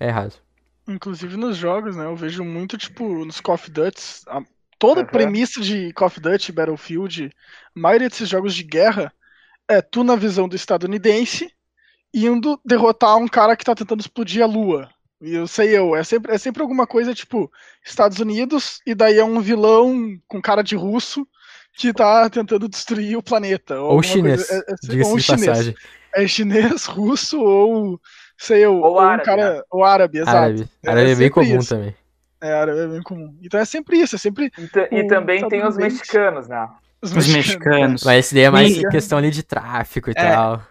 [0.00, 0.34] é errado.
[0.88, 2.04] Inclusive nos jogos, né?
[2.06, 4.02] Eu vejo muito, tipo, nos Call of Duty.
[4.82, 7.30] Toda a premissa de Call of Duty, Battlefield,
[7.76, 9.12] a maioria desses jogos de guerra
[9.68, 11.48] é tu na visão do estadunidense
[12.12, 14.90] indo derrotar um cara que tá tentando explodir a lua.
[15.20, 17.48] E eu sei eu, é sempre, é sempre alguma coisa tipo
[17.84, 21.24] Estados Unidos, e daí é um vilão com cara de russo
[21.74, 23.80] que tá tentando destruir o planeta.
[23.80, 24.48] Ou, ou chinês.
[24.48, 25.46] Coisa, é, é, ou chinês.
[25.46, 25.74] Passagem.
[26.12, 28.00] É chinês, russo ou
[28.36, 29.54] sei eu, ou, ou árabe, um cara.
[29.54, 29.62] Né?
[29.70, 30.36] Ou árabe, exato.
[30.36, 31.68] Árabe, é, árabe é, bem comum isso.
[31.68, 31.94] também.
[32.42, 33.38] É, árabe é bem comum.
[33.40, 34.50] Então é sempre isso, é sempre.
[34.90, 36.68] E, e também tem os mexicanos, né?
[37.00, 38.02] Os, os mexicanos.
[38.04, 38.88] Mas esse daí é mais e...
[38.88, 40.14] questão ali de tráfico e é.
[40.14, 40.62] tal.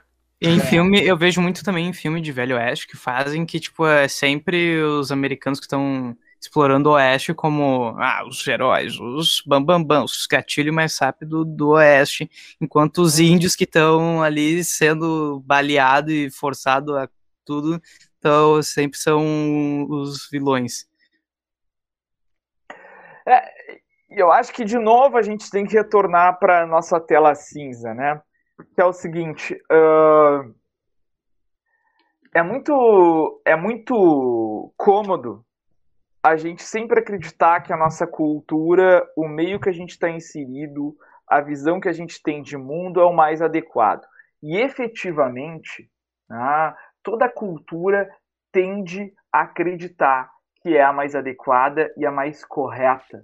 [0.42, 0.60] Em é.
[0.60, 4.08] filme, eu vejo muito também em filme de Velho Oeste que fazem que, tipo, é
[4.08, 9.98] sempre os americanos que estão explorando o Oeste como ah, os heróis, os bambambam, bam,
[10.00, 13.26] bam, os gatilhos mais rápidos do Oeste, enquanto os uhum.
[13.26, 17.08] índios que estão ali sendo baleados e forçados a
[17.46, 17.80] tudo,
[18.18, 20.91] então sempre são os vilões.
[23.28, 27.94] É, eu acho que de novo a gente tem que retornar para nossa tela cinza,
[27.94, 28.22] né?
[28.76, 30.54] Que é o seguinte, uh,
[32.34, 35.46] é muito é muito cômodo
[36.24, 40.96] a gente sempre acreditar que a nossa cultura, o meio que a gente está inserido,
[41.28, 44.06] a visão que a gente tem de mundo é o mais adequado.
[44.44, 45.90] E efetivamente,
[46.30, 48.08] ah, toda cultura
[48.52, 50.30] tende a acreditar
[50.62, 53.22] que é a mais adequada e a mais correta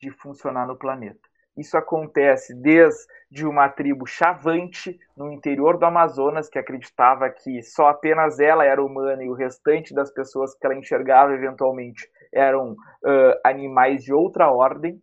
[0.00, 1.20] de funcionar no planeta.
[1.56, 8.38] Isso acontece desde uma tribo chavante no interior do Amazonas, que acreditava que só apenas
[8.38, 14.04] ela era humana e o restante das pessoas que ela enxergava eventualmente eram uh, animais
[14.04, 15.02] de outra ordem,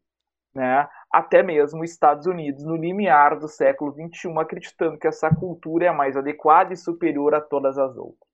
[0.53, 0.87] né?
[1.11, 5.87] até mesmo os Estados Unidos, no limiar do século XXI, acreditando que essa cultura é
[5.89, 8.24] a mais adequada e superior a todas as outras.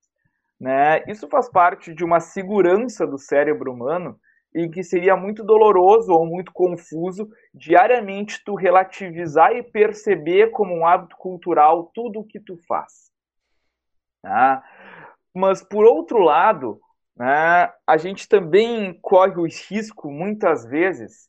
[0.61, 1.03] Né?
[1.07, 4.19] Isso faz parte de uma segurança do cérebro humano
[4.53, 10.85] e que seria muito doloroso ou muito confuso diariamente tu relativizar e perceber como um
[10.85, 13.11] hábito cultural tudo o que tu faz.
[14.21, 14.63] Tá?
[15.33, 16.79] Mas, por outro lado,
[17.17, 21.27] né, a gente também corre o risco, muitas vezes,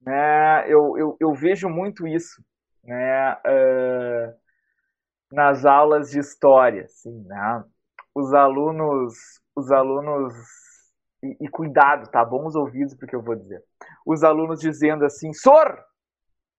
[0.00, 2.42] né, eu, eu, eu vejo muito isso
[2.82, 4.34] né, uh,
[5.30, 6.84] nas aulas de história.
[6.84, 7.62] Assim, né?
[8.14, 9.14] Os alunos,
[9.54, 10.34] os alunos
[11.22, 12.24] e, e, cuidado, tá?
[12.24, 13.62] Bons ouvidos porque eu vou dizer.
[14.04, 15.78] Os alunos dizendo assim, Sor,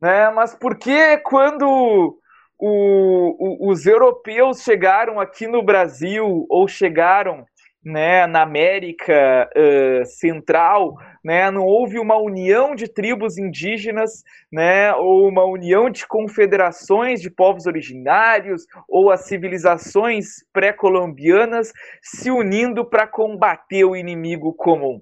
[0.02, 0.30] né?
[0.30, 2.18] Mas por que quando
[2.58, 7.46] o, o, os europeus chegaram aqui no Brasil ou chegaram
[7.84, 15.28] né, na América uh, Central, né, não houve uma união de tribos indígenas, né, ou
[15.28, 23.86] uma união de confederações de povos originários, ou as civilizações pré-colombianas se unindo para combater
[23.86, 25.02] o inimigo comum.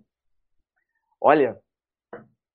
[1.21, 1.57] Olha,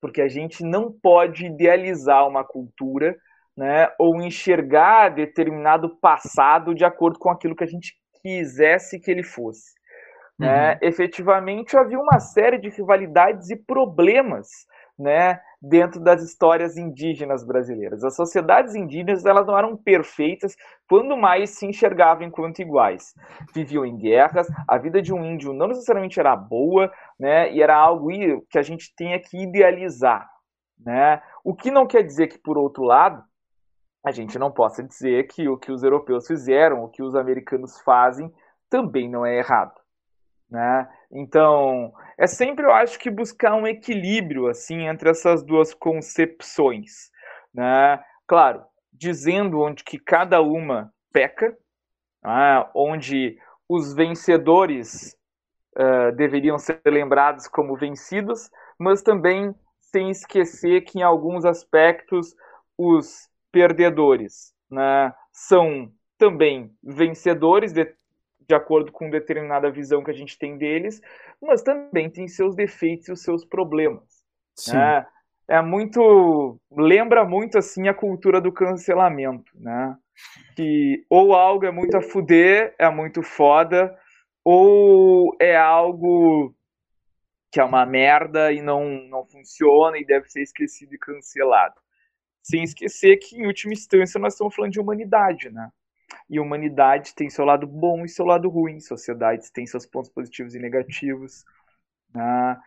[0.01, 3.15] porque a gente não pode idealizar uma cultura,
[3.57, 9.23] né, ou enxergar determinado passado de acordo com aquilo que a gente quisesse que ele
[9.23, 9.73] fosse.
[10.39, 10.47] Uhum.
[10.47, 14.49] É, efetivamente havia uma série de rivalidades e problemas
[14.97, 18.03] né, dentro das histórias indígenas brasileiras.
[18.03, 20.55] As sociedades indígenas elas não eram perfeitas,
[20.87, 23.13] quando mais se enxergavam enquanto iguais.
[23.53, 27.75] Viviam em guerras, a vida de um índio não necessariamente era boa, né, e era
[27.75, 28.09] algo
[28.49, 30.29] que a gente tinha que idealizar.
[30.79, 31.21] Né?
[31.43, 33.23] O que não quer dizer que, por outro lado,
[34.05, 37.79] a gente não possa dizer que o que os europeus fizeram, o que os americanos
[37.81, 38.31] fazem,
[38.69, 39.73] também não é errado.
[40.49, 40.87] Né?
[41.11, 47.09] Então, é sempre, eu acho que buscar um equilíbrio assim entre essas duas concepções.
[47.53, 48.03] Né?
[48.27, 51.57] Claro, dizendo onde que cada uma peca,
[52.23, 52.69] né?
[52.73, 55.17] onde os vencedores
[55.77, 58.49] uh, deveriam ser lembrados como vencidos,
[58.79, 62.35] mas também sem esquecer que em alguns aspectos
[62.77, 67.85] os perdedores né, são também vencedores, de,
[68.47, 71.01] de acordo com determinada visão que a gente tem deles,
[71.41, 74.23] mas também tem seus defeitos e os seus problemas.
[74.55, 74.73] Sim.
[74.73, 75.05] Né?
[75.47, 76.59] É muito.
[76.71, 79.95] lembra muito assim a cultura do cancelamento, né?
[80.55, 83.95] Que ou algo é muito a fuder, é muito foda,
[84.43, 86.55] ou é algo
[87.51, 91.79] que é uma merda e não, não funciona e deve ser esquecido e cancelado.
[92.43, 95.71] Sem esquecer que, em última instância, nós estamos falando de humanidade, né?
[96.29, 98.79] E humanidade tem seu lado bom e seu lado ruim.
[98.79, 101.43] Sociedades têm seus pontos positivos e negativos.
[102.13, 102.57] Né?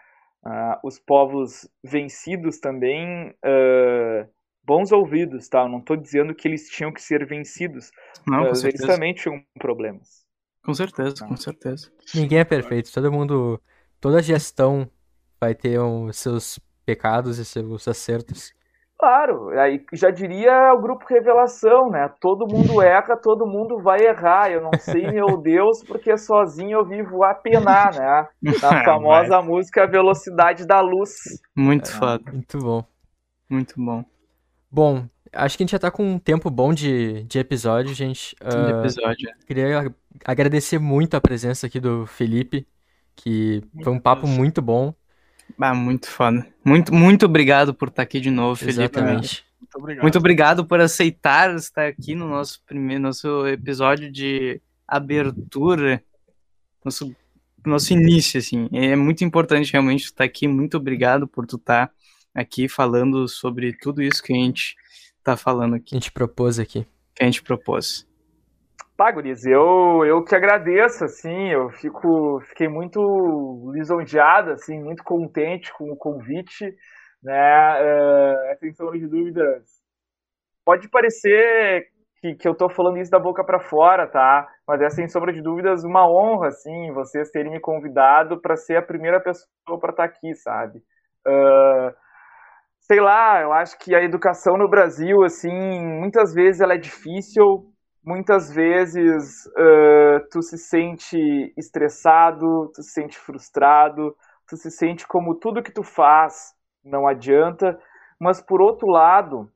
[0.45, 4.29] Uh, os povos vencidos também uh,
[4.69, 5.63] bons ouvidos, tá?
[5.63, 7.91] Eu não tô dizendo que eles tinham que ser vencidos,
[8.27, 10.27] Não, com mas eles também tinham problemas.
[10.63, 11.91] Com certeza, com certeza.
[12.15, 13.61] Ninguém é perfeito, todo mundo,
[14.01, 14.89] toda gestão
[15.41, 18.53] vai ter os seus pecados e seus acertos.
[18.99, 22.09] Claro, aí já diria o grupo Revelação, né?
[22.21, 24.51] Todo mundo erra, todo mundo vai errar.
[24.51, 28.29] Eu não sei, meu Deus, porque sozinho eu vivo a penar, né?
[28.61, 31.13] Na famosa música Velocidade da Luz.
[31.55, 32.85] Muito foda, Muito bom.
[33.49, 34.05] muito bom.
[34.71, 38.37] Bom, acho que a gente já tá com um tempo bom de, de episódio, gente.
[38.45, 39.31] De Ah, episódio.
[39.47, 39.95] queria ag-
[40.25, 42.69] agradecer muito a presença aqui do Felipe,
[43.17, 44.29] que foi um Muito papo mesmo.
[44.29, 44.95] muito bom.
[45.59, 46.47] Ah, muito foda.
[46.65, 48.81] Muito, muito obrigado por estar aqui de novo, Felipe.
[48.81, 49.45] Exatamente.
[49.61, 50.03] Muito obrigado.
[50.03, 56.03] Muito obrigado por aceitar estar aqui no nosso primeiro nosso episódio de abertura,
[56.85, 57.15] nosso
[57.67, 58.69] nosso início assim.
[58.73, 60.49] É muito importante realmente estar aqui.
[60.49, 61.91] Muito obrigado por tu estar
[62.35, 64.75] aqui falando sobre tudo isso que a gente
[65.23, 66.87] tá falando A aqui, gente propôs aqui.
[67.15, 68.08] que a gente propôs.
[68.99, 75.73] Pá, guris, eu, eu que agradeço, assim, eu fico, fiquei muito lisonjeado, assim, muito contente
[75.75, 76.75] com o convite,
[77.23, 77.33] né,
[78.53, 79.65] é, sem sombra de dúvidas.
[80.65, 81.89] Pode parecer
[82.21, 84.49] que, que eu tô falando isso da boca para fora, tá?
[84.67, 88.77] Mas é, sem sombra de dúvidas, uma honra, assim, vocês terem me convidado para ser
[88.79, 90.83] a primeira pessoa para estar aqui, sabe?
[91.27, 91.95] Ah,
[92.81, 95.51] sei lá, eu acho que a educação no Brasil, assim,
[96.01, 97.73] muitas vezes ela é difícil,
[98.09, 104.17] muitas vezes uh, tu se sente estressado, tu se sente frustrado,
[104.49, 107.79] tu se sente como tudo que tu faz não adianta,
[108.19, 109.53] mas por outro lado,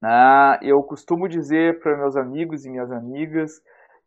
[0.00, 3.60] né, eu costumo dizer para meus amigos e minhas amigas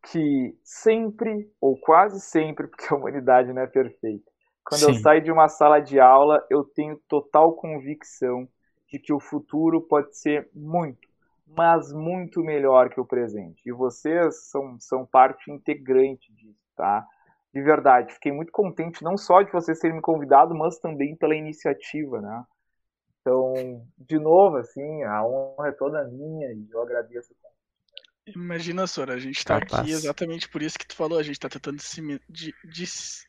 [0.09, 4.31] que sempre, ou quase sempre, porque a humanidade não é perfeita,
[4.63, 5.01] quando eu Sim.
[5.01, 8.47] saio de uma sala de aula, eu tenho total convicção
[8.87, 11.08] de que o futuro pode ser muito,
[11.57, 13.61] mas muito melhor que o presente.
[13.65, 17.05] E vocês são, são parte integrante disso, tá?
[17.53, 21.35] De verdade, fiquei muito contente não só de vocês terem me convidado, mas também pela
[21.35, 22.43] iniciativa, né?
[23.21, 27.33] Então, de novo, assim, a honra é toda minha e eu agradeço.
[28.35, 29.81] Imagina, Sora, a gente tá Capaz.
[29.81, 32.21] aqui exatamente por isso que tu falou, a gente tá tentando dissemi-
[32.63, 33.25] dis-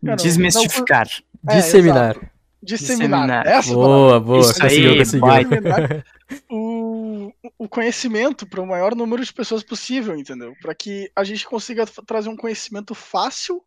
[0.00, 1.06] Cara, não- Desmistificar.
[1.48, 2.14] É, Disseminar.
[2.14, 2.32] disseminar.
[2.62, 3.46] Disseminar.
[3.46, 4.40] Essa Boa, boa.
[4.40, 5.28] Isso conseguiu, aí, conseguiu.
[7.58, 10.54] o, conhecimento para o maior número de pessoas possível, entendeu?
[10.60, 13.62] Para que a gente consiga trazer um conhecimento fácil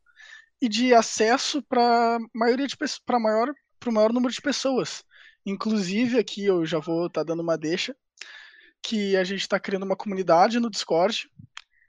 [0.61, 2.75] e de acesso para maioria de
[3.05, 5.03] para maior para o maior número de pessoas.
[5.45, 7.95] Inclusive aqui eu já vou estar dando uma deixa
[8.81, 11.29] que a gente está criando uma comunidade no Discord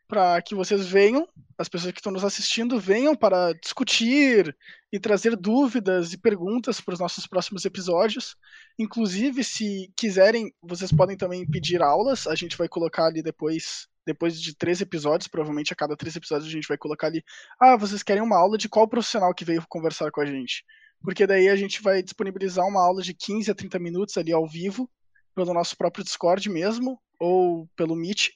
[0.08, 1.28] para que vocês venham,
[1.58, 4.56] as pessoas que estão nos assistindo venham para discutir
[4.92, 8.36] e trazer dúvidas e perguntas para os nossos próximos episódios.
[8.78, 12.26] Inclusive, se quiserem, vocês podem também pedir aulas.
[12.26, 16.48] A gente vai colocar ali depois, depois de três episódios, provavelmente a cada três episódios
[16.48, 17.24] a gente vai colocar ali.
[17.60, 20.62] Ah, vocês querem uma aula de qual profissional que veio conversar com a gente?
[21.02, 24.46] Porque daí a gente vai disponibilizar uma aula de 15 a 30 minutos ali ao
[24.46, 24.90] vivo,
[25.34, 28.30] pelo nosso próprio Discord mesmo, ou pelo Meet,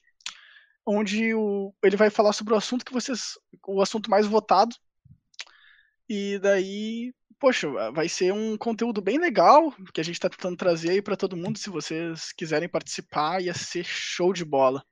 [0.85, 3.37] onde o, ele vai falar sobre o assunto que vocês.
[3.67, 4.75] o assunto mais votado.
[6.09, 10.91] E daí, poxa, vai ser um conteúdo bem legal que a gente tá tentando trazer
[10.91, 11.57] aí para todo mundo.
[11.57, 14.83] Se vocês quiserem participar, ia ser show de bola.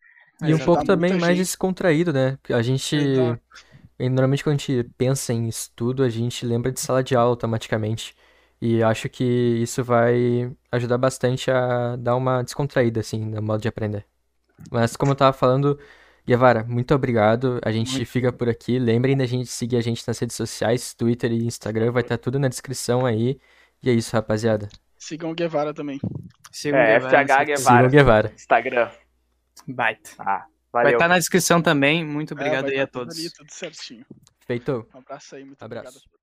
[0.41, 1.45] E um pouco ajudar também muita mais gente.
[1.45, 2.38] descontraído, né?
[2.49, 2.95] A gente.
[2.95, 3.41] Exato.
[3.99, 8.16] Normalmente quando a gente pensa em estudo, a gente lembra de sala de aula automaticamente.
[8.61, 13.68] E acho que isso vai ajudar bastante a dar uma descontraída, assim, no modo de
[13.68, 14.06] aprender.
[14.72, 15.80] Mas como eu tava falando,
[16.27, 17.60] Guevara, muito obrigado.
[17.64, 18.77] A gente fica por aqui.
[18.80, 22.38] Lembrem da gente seguir a gente nas redes sociais, Twitter e Instagram, vai estar tudo
[22.40, 23.40] na descrição aí.
[23.81, 24.68] E é isso, rapaziada.
[24.98, 25.99] Sigam o Guevara também.
[26.52, 28.31] Siga o É, Guevara, FTH siga- Sigam o Guevara, Guevara.
[28.36, 28.90] Instagram.
[29.68, 30.10] Baita.
[30.19, 32.06] Ah, Vai estar na descrição também.
[32.06, 33.18] Muito É, obrigado vai aí tá a todos.
[33.18, 34.06] Ali, tudo certinho.
[34.45, 34.88] Feito.
[34.94, 35.88] Um abraço aí, muito Abraço.
[35.98, 36.19] obrigado.